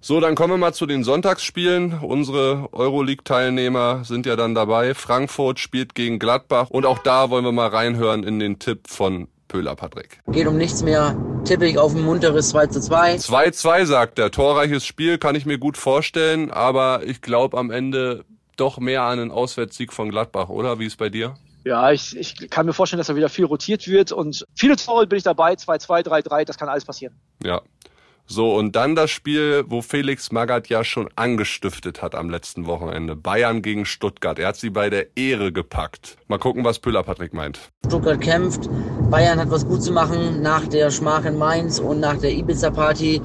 So, 0.00 0.20
dann 0.20 0.36
kommen 0.36 0.52
wir 0.52 0.58
mal 0.58 0.72
zu 0.72 0.86
den 0.86 1.02
Sonntagsspielen. 1.02 1.98
Unsere 2.00 2.68
Euroleague-Teilnehmer 2.72 4.04
sind 4.04 4.26
ja 4.26 4.36
dann 4.36 4.54
dabei. 4.54 4.94
Frankfurt 4.94 5.58
spielt 5.58 5.96
gegen 5.96 6.20
Gladbach 6.20 6.70
und 6.70 6.86
auch 6.86 6.98
da 6.98 7.30
wollen 7.30 7.44
wir 7.44 7.50
mal 7.50 7.68
reinhören 7.68 8.22
in 8.22 8.38
den 8.38 8.60
Tipp 8.60 8.86
von 8.86 9.26
Pöhler 9.48 9.74
Patrick. 9.74 10.20
Geht 10.28 10.46
um 10.46 10.56
nichts 10.56 10.84
mehr. 10.84 11.16
Tippe 11.44 11.66
ich 11.66 11.78
auf 11.78 11.96
ein 11.96 12.02
munteres 12.02 12.50
2 12.50 12.68
zu 12.68 12.80
2. 12.80 13.16
2-2 13.16 13.86
sagt 13.86 14.20
er. 14.20 14.30
Torreiches 14.30 14.86
Spiel 14.86 15.18
kann 15.18 15.34
ich 15.34 15.46
mir 15.46 15.58
gut 15.58 15.76
vorstellen, 15.76 16.52
aber 16.52 17.02
ich 17.04 17.20
glaube 17.20 17.58
am 17.58 17.72
Ende 17.72 18.24
doch 18.56 18.78
mehr 18.78 19.02
an 19.02 19.18
einen 19.18 19.30
Auswärtssieg 19.32 19.92
von 19.92 20.10
Gladbach, 20.10 20.48
oder? 20.48 20.78
Wie 20.78 20.86
ist 20.86 20.98
bei 20.98 21.08
dir? 21.08 21.34
Ja, 21.64 21.90
ich, 21.90 22.16
ich 22.16 22.48
kann 22.50 22.66
mir 22.66 22.72
vorstellen, 22.72 22.98
dass 22.98 23.08
da 23.08 23.16
wieder 23.16 23.28
viel 23.28 23.44
rotiert 23.46 23.88
wird 23.88 24.12
und 24.12 24.46
viele 24.54 24.76
Tore 24.76 25.08
bin 25.08 25.16
ich 25.16 25.24
dabei. 25.24 25.54
2-2, 25.54 26.06
3-3, 26.06 26.44
das 26.44 26.56
kann 26.56 26.68
alles 26.68 26.84
passieren. 26.84 27.14
Ja. 27.42 27.62
So, 28.30 28.54
und 28.54 28.76
dann 28.76 28.94
das 28.94 29.10
Spiel, 29.10 29.64
wo 29.68 29.80
Felix 29.80 30.30
Magath 30.32 30.68
ja 30.68 30.84
schon 30.84 31.08
angestiftet 31.16 32.02
hat 32.02 32.14
am 32.14 32.28
letzten 32.28 32.66
Wochenende. 32.66 33.16
Bayern 33.16 33.62
gegen 33.62 33.86
Stuttgart. 33.86 34.38
Er 34.38 34.48
hat 34.48 34.56
sie 34.56 34.68
bei 34.68 34.90
der 34.90 35.16
Ehre 35.16 35.50
gepackt. 35.50 36.18
Mal 36.28 36.38
gucken, 36.38 36.62
was 36.62 36.78
Püller 36.78 37.02
Patrick 37.02 37.32
meint. 37.32 37.58
Stuttgart 37.86 38.20
kämpft. 38.20 38.68
Bayern 39.10 39.40
hat 39.40 39.50
was 39.50 39.66
gut 39.66 39.82
zu 39.82 39.92
machen 39.92 40.42
nach 40.42 40.66
der 40.68 40.90
Schmach 40.90 41.24
in 41.24 41.38
Mainz 41.38 41.78
und 41.78 42.00
nach 42.00 42.18
der 42.18 42.32
Ibiza-Party. 42.32 43.22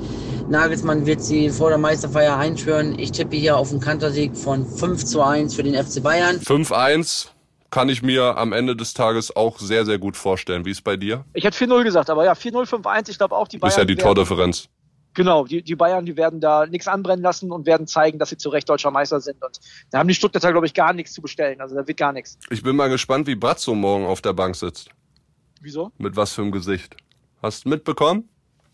Nagelsmann 0.48 1.06
wird 1.06 1.22
sie 1.22 1.50
vor 1.50 1.68
der 1.70 1.78
Meisterfeier 1.80 2.38
einschwören. 2.38 2.98
Ich 2.98 3.12
tippe 3.12 3.36
hier 3.36 3.58
auf 3.58 3.72
einen 3.72 3.82
Kantersieg 3.82 4.38
von 4.38 4.66
5 4.66 5.04
zu 5.04 5.22
1 5.22 5.54
für 5.56 5.64
den 5.64 5.74
FC 5.76 6.02
Bayern. 6.02 6.38
5-1 6.40 7.28
kann 7.72 7.90
ich 7.90 8.04
mir 8.04 8.38
am 8.38 8.54
Ende 8.54 8.76
des 8.76 8.94
Tages 8.94 9.36
auch 9.36 9.60
sehr, 9.60 9.84
sehr 9.86 9.98
gut 9.98 10.16
vorstellen. 10.16 10.64
Wie 10.64 10.72
ist 10.72 10.84
bei 10.84 10.96
dir? 10.96 11.26
Ich 11.34 11.44
hätte 11.44 11.58
4-0 11.58 11.84
gesagt, 11.84 12.10
aber 12.10 12.24
ja, 12.24 12.34
4-0, 12.34 12.66
5-1. 12.68 13.10
Ich 13.10 13.18
glaube 13.18 13.36
auch, 13.36 13.48
die 13.50 13.58
Bayern. 13.58 13.70
Ist 13.72 13.78
ja 13.78 13.84
die 13.84 13.98
werden- 13.98 14.04
Tordifferenz. 14.06 14.70
Genau, 15.14 15.46
die, 15.46 15.62
die 15.62 15.76
Bayern, 15.76 16.06
die 16.06 16.18
werden 16.18 16.40
da 16.40 16.66
nichts 16.66 16.88
anbrennen 16.88 17.24
lassen 17.24 17.52
und 17.52 17.66
werden 17.66 17.86
zeigen, 17.88 18.18
dass 18.20 18.30
sie 18.30 18.38
zu 18.38 18.50
Recht 18.50 18.68
deutscher 18.68 18.92
Meister 18.92 19.20
sind. 19.22 19.44
Und 19.44 19.60
da 19.92 20.00
haben 20.00 20.08
die 20.08 20.16
Stuttgarter, 20.16 20.52
glaube 20.52 20.66
ich, 20.66 20.74
gar 20.74 20.94
nichts 20.94 21.14
zu 21.14 21.22
bestellen. 21.22 21.62
Also 21.62 21.76
da 21.76 21.88
wird 21.88 21.98
gar 21.98 22.12
nichts. 22.14 22.38
Ich 22.50 22.64
bin 22.64 22.76
mal 22.76 22.90
gespannt, 22.90 23.28
wie 23.28 23.36
Brazzo 23.36 23.76
morgen 23.76 24.06
auf 24.06 24.22
der 24.22 24.34
Bank 24.34 24.56
sitzt. 24.56 24.90
Wieso? 25.62 25.92
Mit 25.98 26.16
was 26.16 26.34
für 26.34 26.42
einem 26.42 26.52
Gesicht. 26.52 26.96
Hast 27.42 27.66
du 27.66 27.70
mitbekommen? 27.70 28.28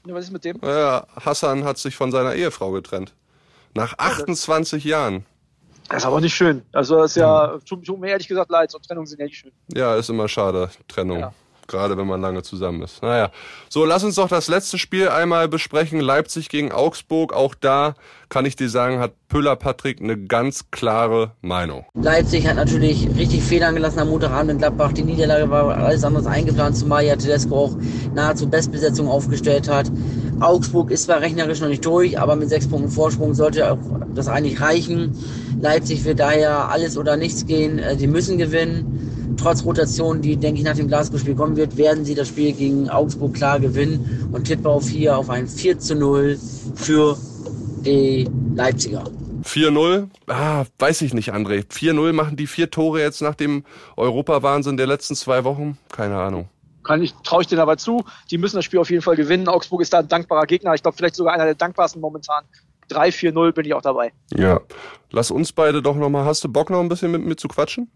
Ja, 0.05 0.15
Was 0.15 0.25
ist 0.25 0.31
mit 0.31 0.45
dem? 0.45 0.59
Ja, 0.63 1.05
Hassan 1.15 1.65
hat 1.65 1.77
sich 1.77 1.95
von 1.95 2.11
seiner 2.11 2.33
Ehefrau 2.35 2.71
getrennt. 2.71 3.13
Nach 3.75 3.97
28 3.97 4.83
Jahren. 4.83 5.25
Das 5.89 6.03
ist 6.03 6.05
aber 6.05 6.21
nicht 6.21 6.35
schön. 6.35 6.61
Also 6.71 6.97
das 6.97 7.11
ist 7.11 7.17
ja, 7.17 7.57
tut, 7.65 7.85
tut 7.85 7.99
mir 7.99 8.09
ehrlich 8.09 8.27
gesagt 8.27 8.49
leid, 8.51 8.71
so 8.71 8.77
Trennungen 8.79 9.07
sind 9.07 9.19
ja 9.19 9.25
nicht 9.25 9.37
schön. 9.37 9.51
Ja, 9.73 9.95
ist 9.95 10.09
immer 10.09 10.27
schade, 10.27 10.69
Trennung. 10.87 11.19
Ja. 11.19 11.33
Gerade 11.69 11.97
wenn 11.97 12.07
man 12.07 12.19
lange 12.19 12.41
zusammen 12.41 12.81
ist. 12.81 13.01
Naja. 13.03 13.31
So, 13.69 13.85
lass 13.85 14.03
uns 14.03 14.15
doch 14.15 14.27
das 14.27 14.47
letzte 14.47 14.77
Spiel 14.77 15.07
einmal 15.07 15.47
besprechen. 15.47 15.99
Leipzig 15.99 16.49
gegen 16.49 16.71
Augsburg. 16.71 17.31
Auch 17.31 17.53
da 17.55 17.93
kann 18.27 18.45
ich 18.45 18.55
dir 18.55 18.69
sagen, 18.69 18.99
hat 18.99 19.13
Püller 19.27 19.55
Patrick 19.55 20.01
eine 20.01 20.17
ganz 20.17 20.71
klare 20.71 21.31
Meinung. 21.41 21.85
Leipzig 21.93 22.47
hat 22.47 22.55
natürlich 22.55 23.07
richtig 23.15 23.43
Federn 23.43 23.75
gelassen 23.75 23.99
am 23.99 24.09
Montagabend 24.09 24.51
in 24.51 24.57
Gladbach. 24.57 24.93
Die 24.93 25.03
Niederlage 25.03 25.49
war 25.49 25.77
alles 25.77 26.03
anderes 26.03 26.25
eingeplant, 26.25 26.75
zumal 26.75 27.05
ja 27.05 27.15
Tedesco 27.15 27.55
auch 27.55 27.77
nahezu 28.13 28.49
Bestbesetzung 28.49 29.07
aufgestellt 29.07 29.69
hat. 29.69 29.91
Augsburg 30.39 30.89
ist 30.89 31.03
zwar 31.03 31.21
rechnerisch 31.21 31.59
noch 31.59 31.67
nicht 31.67 31.85
durch, 31.85 32.19
aber 32.19 32.35
mit 32.35 32.49
sechs 32.49 32.67
Punkten 32.67 32.89
Vorsprung 32.89 33.33
sollte 33.35 33.77
das 34.15 34.27
eigentlich 34.27 34.61
reichen. 34.61 35.15
Leipzig 35.61 36.05
wird 36.05 36.19
daher 36.19 36.69
alles 36.69 36.97
oder 36.97 37.17
nichts 37.17 37.45
gehen. 37.45 37.79
Äh, 37.79 37.95
Die 37.97 38.07
müssen 38.07 38.37
gewinnen. 38.37 38.98
Trotz 39.39 39.63
Rotation, 39.63 40.21
die, 40.21 40.35
denke 40.35 40.59
ich, 40.59 40.65
nach 40.65 40.75
dem 40.75 40.89
Glasgow-Spiel 40.89 41.35
kommen 41.35 41.55
wird, 41.55 41.77
werden 41.77 42.03
sie 42.03 42.13
das 42.13 42.27
Spiel 42.27 42.51
gegen 42.51 42.89
Augsburg 42.89 43.33
klar 43.33 43.59
gewinnen 43.59 44.29
und 44.33 44.43
tippe 44.45 44.67
auf 44.67 44.87
hier 44.87 45.17
auf 45.17 45.29
ein 45.29 45.47
4 45.47 45.79
zu 45.79 45.95
0 45.95 46.37
für 46.75 47.17
die 47.85 48.29
Leipziger. 48.53 49.05
4-0, 49.43 50.09
ah, 50.27 50.65
weiß 50.77 51.01
ich 51.03 51.13
nicht, 51.13 51.33
André. 51.33 51.65
4-0 51.71 52.11
machen 52.11 52.35
die 52.35 52.47
vier 52.47 52.69
Tore 52.69 52.99
jetzt 52.99 53.21
nach 53.21 53.35
dem 53.35 53.63
Europawahnsinn 53.95 54.75
der 54.75 54.87
letzten 54.87 55.15
zwei 55.15 55.45
Wochen? 55.45 55.77
Keine 55.89 56.17
Ahnung. 56.17 56.49
Kann 56.83 57.01
ich, 57.01 57.13
traue 57.23 57.41
ich 57.41 57.47
denen 57.47 57.61
aber 57.61 57.77
zu. 57.77 58.03
Die 58.31 58.37
müssen 58.37 58.57
das 58.57 58.65
Spiel 58.65 58.79
auf 58.79 58.89
jeden 58.89 59.01
Fall 59.01 59.15
gewinnen. 59.15 59.47
Augsburg 59.47 59.81
ist 59.81 59.93
da 59.93 59.99
ein 59.99 60.07
dankbarer 60.09 60.47
Gegner. 60.47 60.73
Ich 60.73 60.81
glaube, 60.81 60.97
vielleicht 60.97 61.15
sogar 61.15 61.33
einer 61.33 61.45
der 61.45 61.55
dankbarsten 61.55 62.01
momentan. 62.01 62.43
3-4-0 62.89 63.53
bin 63.53 63.65
ich 63.65 63.73
auch 63.73 63.81
dabei. 63.81 64.11
Ja. 64.33 64.59
Lass 65.11 65.31
uns 65.31 65.53
beide 65.53 65.81
doch 65.81 65.95
nochmal, 65.95 66.25
hast 66.25 66.43
du 66.43 66.49
Bock 66.49 66.69
noch 66.69 66.79
ein 66.81 66.89
bisschen 66.89 67.11
mit 67.11 67.23
mir 67.23 67.35
zu 67.35 67.47
quatschen? 67.47 67.89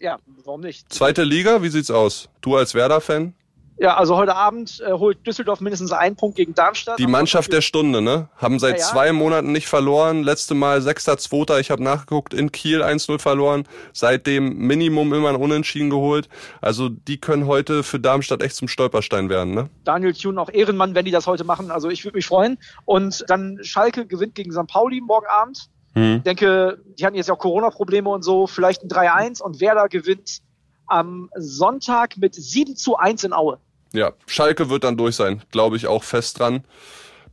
Ja, 0.00 0.18
warum 0.44 0.62
nicht? 0.62 0.90
Zweite 0.92 1.22
Liga, 1.24 1.62
wie 1.62 1.68
sieht's 1.68 1.90
aus? 1.90 2.28
Du 2.40 2.56
als 2.56 2.74
Werder-Fan? 2.74 3.34
Ja, 3.78 3.96
also 3.96 4.16
heute 4.16 4.34
Abend 4.34 4.82
äh, 4.86 4.92
holt 4.92 5.26
Düsseldorf 5.26 5.60
mindestens 5.60 5.92
einen 5.92 6.14
Punkt 6.14 6.36
gegen 6.36 6.54
Darmstadt. 6.54 6.98
Die 6.98 7.06
Mannschaft 7.06 7.50
der 7.50 7.62
Stunde, 7.62 8.02
ne? 8.02 8.28
Haben 8.36 8.58
seit 8.58 8.76
Ja, 8.76 8.80
ja. 8.80 8.86
zwei 8.86 9.12
Monaten 9.12 9.52
nicht 9.52 9.68
verloren. 9.68 10.22
Letzte 10.22 10.54
Mal 10.54 10.80
6.2. 10.80 11.60
Ich 11.60 11.70
habe 11.70 11.82
nachgeguckt, 11.82 12.34
in 12.34 12.52
Kiel 12.52 12.82
1-0 12.82 13.18
verloren. 13.18 13.64
Seitdem 13.94 14.54
Minimum 14.58 15.14
immer 15.14 15.30
ein 15.30 15.36
Unentschieden 15.36 15.88
geholt. 15.88 16.28
Also 16.60 16.90
die 16.90 17.18
können 17.18 17.46
heute 17.46 17.82
für 17.82 17.98
Darmstadt 17.98 18.42
echt 18.42 18.56
zum 18.56 18.68
Stolperstein 18.68 19.30
werden, 19.30 19.54
ne? 19.54 19.70
Daniel 19.84 20.12
Thune 20.12 20.38
auch 20.38 20.50
Ehrenmann, 20.50 20.94
wenn 20.94 21.06
die 21.06 21.10
das 21.10 21.26
heute 21.26 21.44
machen. 21.44 21.70
Also 21.70 21.88
ich 21.88 22.04
würde 22.04 22.18
mich 22.18 22.26
freuen. 22.26 22.58
Und 22.84 23.24
dann 23.28 23.60
Schalke 23.62 24.06
gewinnt 24.06 24.34
gegen 24.34 24.52
St. 24.52 24.66
Pauli 24.66 25.00
morgen 25.00 25.26
Abend. 25.26 25.70
Ich 25.94 26.22
denke, 26.22 26.78
die 26.98 27.04
hatten 27.04 27.16
jetzt 27.16 27.26
ja 27.26 27.34
auch 27.34 27.38
Corona-Probleme 27.38 28.08
und 28.08 28.22
so. 28.22 28.46
Vielleicht 28.46 28.82
ein 28.82 28.88
3-1 28.88 29.42
und 29.42 29.60
Werder 29.60 29.88
gewinnt 29.88 30.38
am 30.86 31.30
Sonntag 31.36 32.16
mit 32.16 32.34
7 32.34 32.76
zu 32.76 32.96
1 32.96 33.24
in 33.24 33.32
Aue. 33.32 33.58
Ja, 33.92 34.12
Schalke 34.26 34.70
wird 34.70 34.84
dann 34.84 34.96
durch 34.96 35.16
sein, 35.16 35.42
glaube 35.50 35.76
ich 35.76 35.88
auch 35.88 36.04
fest 36.04 36.38
dran. 36.38 36.64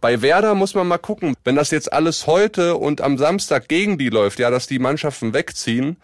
Bei 0.02 0.22
Werder 0.22 0.56
muss 0.56 0.76
man 0.76 0.88
mal 0.88 0.98
gucken, 0.98 1.36
wenn 1.44 1.56
das 1.56 1.72
jetzt 1.72 1.92
alles 1.92 2.28
heute 2.28 2.78
und 2.78 3.02
am 3.02 3.18
Samstag 3.18 3.68
gegen 3.68 3.98
die 3.98 4.10
läuft, 4.10 4.40
ja, 4.40 4.50
dass 4.50 4.68
die 4.68 4.80
Mannschaften 4.80 5.34
wegziehen, 5.34 5.98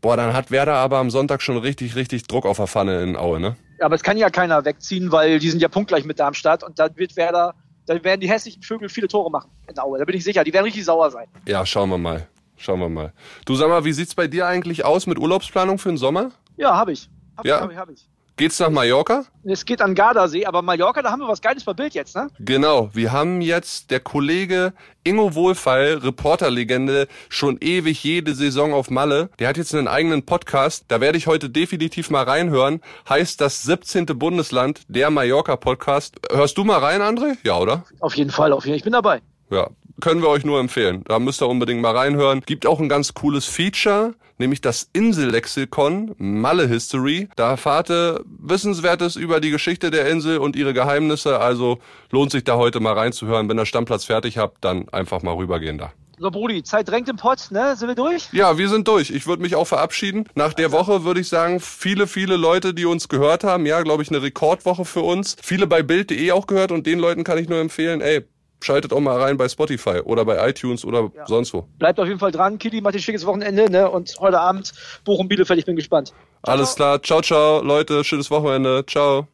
boah, 0.00 0.16
dann 0.16 0.34
hat 0.34 0.50
Werder 0.50 0.74
aber 0.74 0.98
am 0.98 1.10
Sonntag 1.10 1.42
schon 1.42 1.58
richtig, 1.58 1.96
richtig 1.96 2.24
Druck 2.24 2.46
auf 2.46 2.56
der 2.56 2.66
Pfanne 2.66 3.02
in 3.02 3.16
Aue, 3.16 3.40
ne? 3.40 3.56
Aber 3.80 3.94
es 3.94 4.02
kann 4.02 4.16
ja 4.16 4.30
keiner 4.30 4.64
wegziehen, 4.64 5.10
weil 5.10 5.38
die 5.38 5.50
sind 5.50 5.60
ja 5.60 5.68
punktgleich 5.68 6.04
mit 6.04 6.20
Darmstadt 6.20 6.62
und 6.62 6.78
dann 6.78 6.96
wird 6.96 7.16
Werder, 7.16 7.54
dann 7.90 8.04
werden 8.04 8.20
die 8.20 8.30
hässlichen 8.30 8.62
Vögel 8.62 8.88
viele 8.88 9.08
Tore 9.08 9.30
machen 9.30 9.50
in 9.68 9.76
Aue. 9.78 9.98
Da 9.98 10.04
bin 10.04 10.14
ich 10.16 10.22
sicher. 10.22 10.44
Die 10.44 10.52
werden 10.52 10.64
richtig 10.64 10.84
sauer 10.84 11.10
sein. 11.10 11.26
Ja, 11.46 11.66
schauen 11.66 11.90
wir 11.90 11.98
mal. 11.98 12.28
Schauen 12.56 12.78
wir 12.78 12.88
mal. 12.88 13.12
Du 13.46 13.56
sag 13.56 13.68
mal, 13.68 13.84
wie 13.84 13.92
sieht's 13.92 14.14
bei 14.14 14.28
dir 14.28 14.46
eigentlich 14.46 14.84
aus 14.84 15.06
mit 15.06 15.18
Urlaubsplanung 15.18 15.78
für 15.78 15.88
den 15.88 15.96
Sommer? 15.98 16.30
Ja, 16.56 16.76
habe 16.76 16.92
ich. 16.92 17.08
Hab 17.36 17.44
Ja? 17.46 17.56
ich, 17.56 17.62
hab 17.62 17.70
ich, 17.72 17.76
hab 17.78 17.90
ich. 17.90 18.08
Geht's 18.40 18.58
nach 18.58 18.70
Mallorca? 18.70 19.26
Es 19.44 19.66
geht 19.66 19.82
an 19.82 19.94
Gardasee, 19.94 20.46
aber 20.46 20.62
Mallorca, 20.62 21.02
da 21.02 21.10
haben 21.10 21.20
wir 21.20 21.28
was 21.28 21.42
Geiles 21.42 21.62
verbildet 21.62 21.92
jetzt, 21.92 22.16
ne? 22.16 22.28
Genau, 22.38 22.88
wir 22.94 23.12
haben 23.12 23.42
jetzt 23.42 23.90
der 23.90 24.00
Kollege 24.00 24.72
Ingo 25.04 25.34
Wohlfeil, 25.34 25.98
Reporterlegende, 25.98 27.06
schon 27.28 27.58
ewig 27.60 28.02
jede 28.02 28.34
Saison 28.34 28.72
auf 28.72 28.88
Malle. 28.88 29.28
Der 29.40 29.48
hat 29.48 29.58
jetzt 29.58 29.74
einen 29.74 29.88
eigenen 29.88 30.24
Podcast, 30.24 30.86
da 30.88 31.02
werde 31.02 31.18
ich 31.18 31.26
heute 31.26 31.50
definitiv 31.50 32.08
mal 32.08 32.24
reinhören. 32.24 32.80
Heißt 33.06 33.42
das 33.42 33.62
17. 33.64 34.06
Bundesland, 34.06 34.84
der 34.88 35.10
Mallorca-Podcast. 35.10 36.16
Hörst 36.32 36.56
du 36.56 36.64
mal 36.64 36.78
rein, 36.78 37.02
André? 37.02 37.36
Ja, 37.42 37.58
oder? 37.58 37.84
Auf 37.98 38.14
jeden 38.16 38.30
Fall, 38.30 38.54
auf 38.54 38.64
jeden 38.64 38.72
Fall. 38.72 38.78
Ich 38.78 38.84
bin 38.84 38.94
dabei. 38.94 39.20
Ja, 39.50 39.68
können 40.00 40.22
wir 40.22 40.28
euch 40.28 40.44
nur 40.44 40.60
empfehlen. 40.60 41.04
Da 41.06 41.18
müsst 41.18 41.42
ihr 41.42 41.48
unbedingt 41.48 41.82
mal 41.82 41.96
reinhören. 41.96 42.42
Gibt 42.46 42.66
auch 42.66 42.80
ein 42.80 42.88
ganz 42.88 43.14
cooles 43.14 43.44
Feature, 43.46 44.14
nämlich 44.38 44.60
das 44.60 44.88
Insellexikon 44.92 46.14
Malle 46.18 46.66
History. 46.66 47.28
Da 47.36 47.50
erfahrt 47.50 47.90
ihr 47.90 48.24
Wissenswertes 48.24 49.16
über 49.16 49.40
die 49.40 49.50
Geschichte 49.50 49.90
der 49.90 50.08
Insel 50.08 50.38
und 50.38 50.56
ihre 50.56 50.72
Geheimnisse. 50.72 51.38
Also 51.40 51.78
lohnt 52.10 52.30
sich 52.32 52.44
da 52.44 52.56
heute 52.56 52.80
mal 52.80 52.94
reinzuhören. 52.94 53.48
Wenn 53.48 53.58
ihr 53.58 53.66
Stammplatz 53.66 54.04
fertig 54.04 54.38
habt, 54.38 54.64
dann 54.64 54.88
einfach 54.88 55.22
mal 55.22 55.34
rübergehen 55.34 55.78
da. 55.78 55.92
So, 56.18 56.30
Brudi, 56.30 56.62
Zeit 56.62 56.86
drängt 56.86 57.08
im 57.08 57.16
Pott, 57.16 57.48
ne? 57.50 57.74
Sind 57.76 57.88
wir 57.88 57.94
durch? 57.94 58.28
Ja, 58.32 58.58
wir 58.58 58.68
sind 58.68 58.86
durch. 58.86 59.08
Ich 59.08 59.26
würde 59.26 59.42
mich 59.42 59.54
auch 59.54 59.64
verabschieden. 59.64 60.26
Nach 60.34 60.52
der 60.52 60.70
Woche 60.70 61.02
würde 61.02 61.20
ich 61.20 61.28
sagen, 61.28 61.60
viele, 61.60 62.06
viele 62.06 62.36
Leute, 62.36 62.74
die 62.74 62.84
uns 62.84 63.08
gehört 63.08 63.42
haben, 63.42 63.64
ja, 63.64 63.80
glaube 63.80 64.02
ich, 64.02 64.10
eine 64.10 64.20
Rekordwoche 64.20 64.84
für 64.84 65.00
uns. 65.00 65.36
Viele 65.42 65.66
bei 65.66 65.82
Bild.de 65.82 66.30
auch 66.32 66.46
gehört 66.46 66.72
und 66.72 66.86
den 66.86 66.98
Leuten 66.98 67.24
kann 67.24 67.38
ich 67.38 67.48
nur 67.48 67.58
empfehlen, 67.58 68.02
ey, 68.02 68.26
schaltet 68.62 68.92
auch 68.92 69.00
mal 69.00 69.20
rein 69.20 69.36
bei 69.36 69.48
Spotify 69.48 70.00
oder 70.04 70.24
bei 70.24 70.48
iTunes 70.48 70.84
oder 70.84 71.10
sonst 71.26 71.54
wo. 71.54 71.66
Bleibt 71.78 71.98
auf 71.98 72.06
jeden 72.06 72.18
Fall 72.18 72.32
dran. 72.32 72.58
Kili 72.58 72.80
macht 72.80 72.94
ein 72.94 73.00
schickes 73.00 73.26
Wochenende, 73.26 73.70
ne? 73.70 73.90
Und 73.90 74.14
heute 74.20 74.40
Abend 74.40 74.72
Bochum-Bielefeld, 75.04 75.58
ich 75.58 75.66
bin 75.66 75.76
gespannt. 75.76 76.12
Alles 76.42 76.74
klar. 76.74 77.02
Ciao, 77.02 77.20
ciao, 77.20 77.62
Leute. 77.62 78.04
Schönes 78.04 78.30
Wochenende. 78.30 78.84
Ciao. 78.86 79.26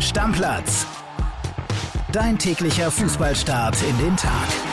Stammplatz. 0.00 0.86
Dein 2.12 2.38
täglicher 2.38 2.90
Fußballstart 2.90 3.76
in 3.82 3.98
den 3.98 4.16
Tag. 4.16 4.65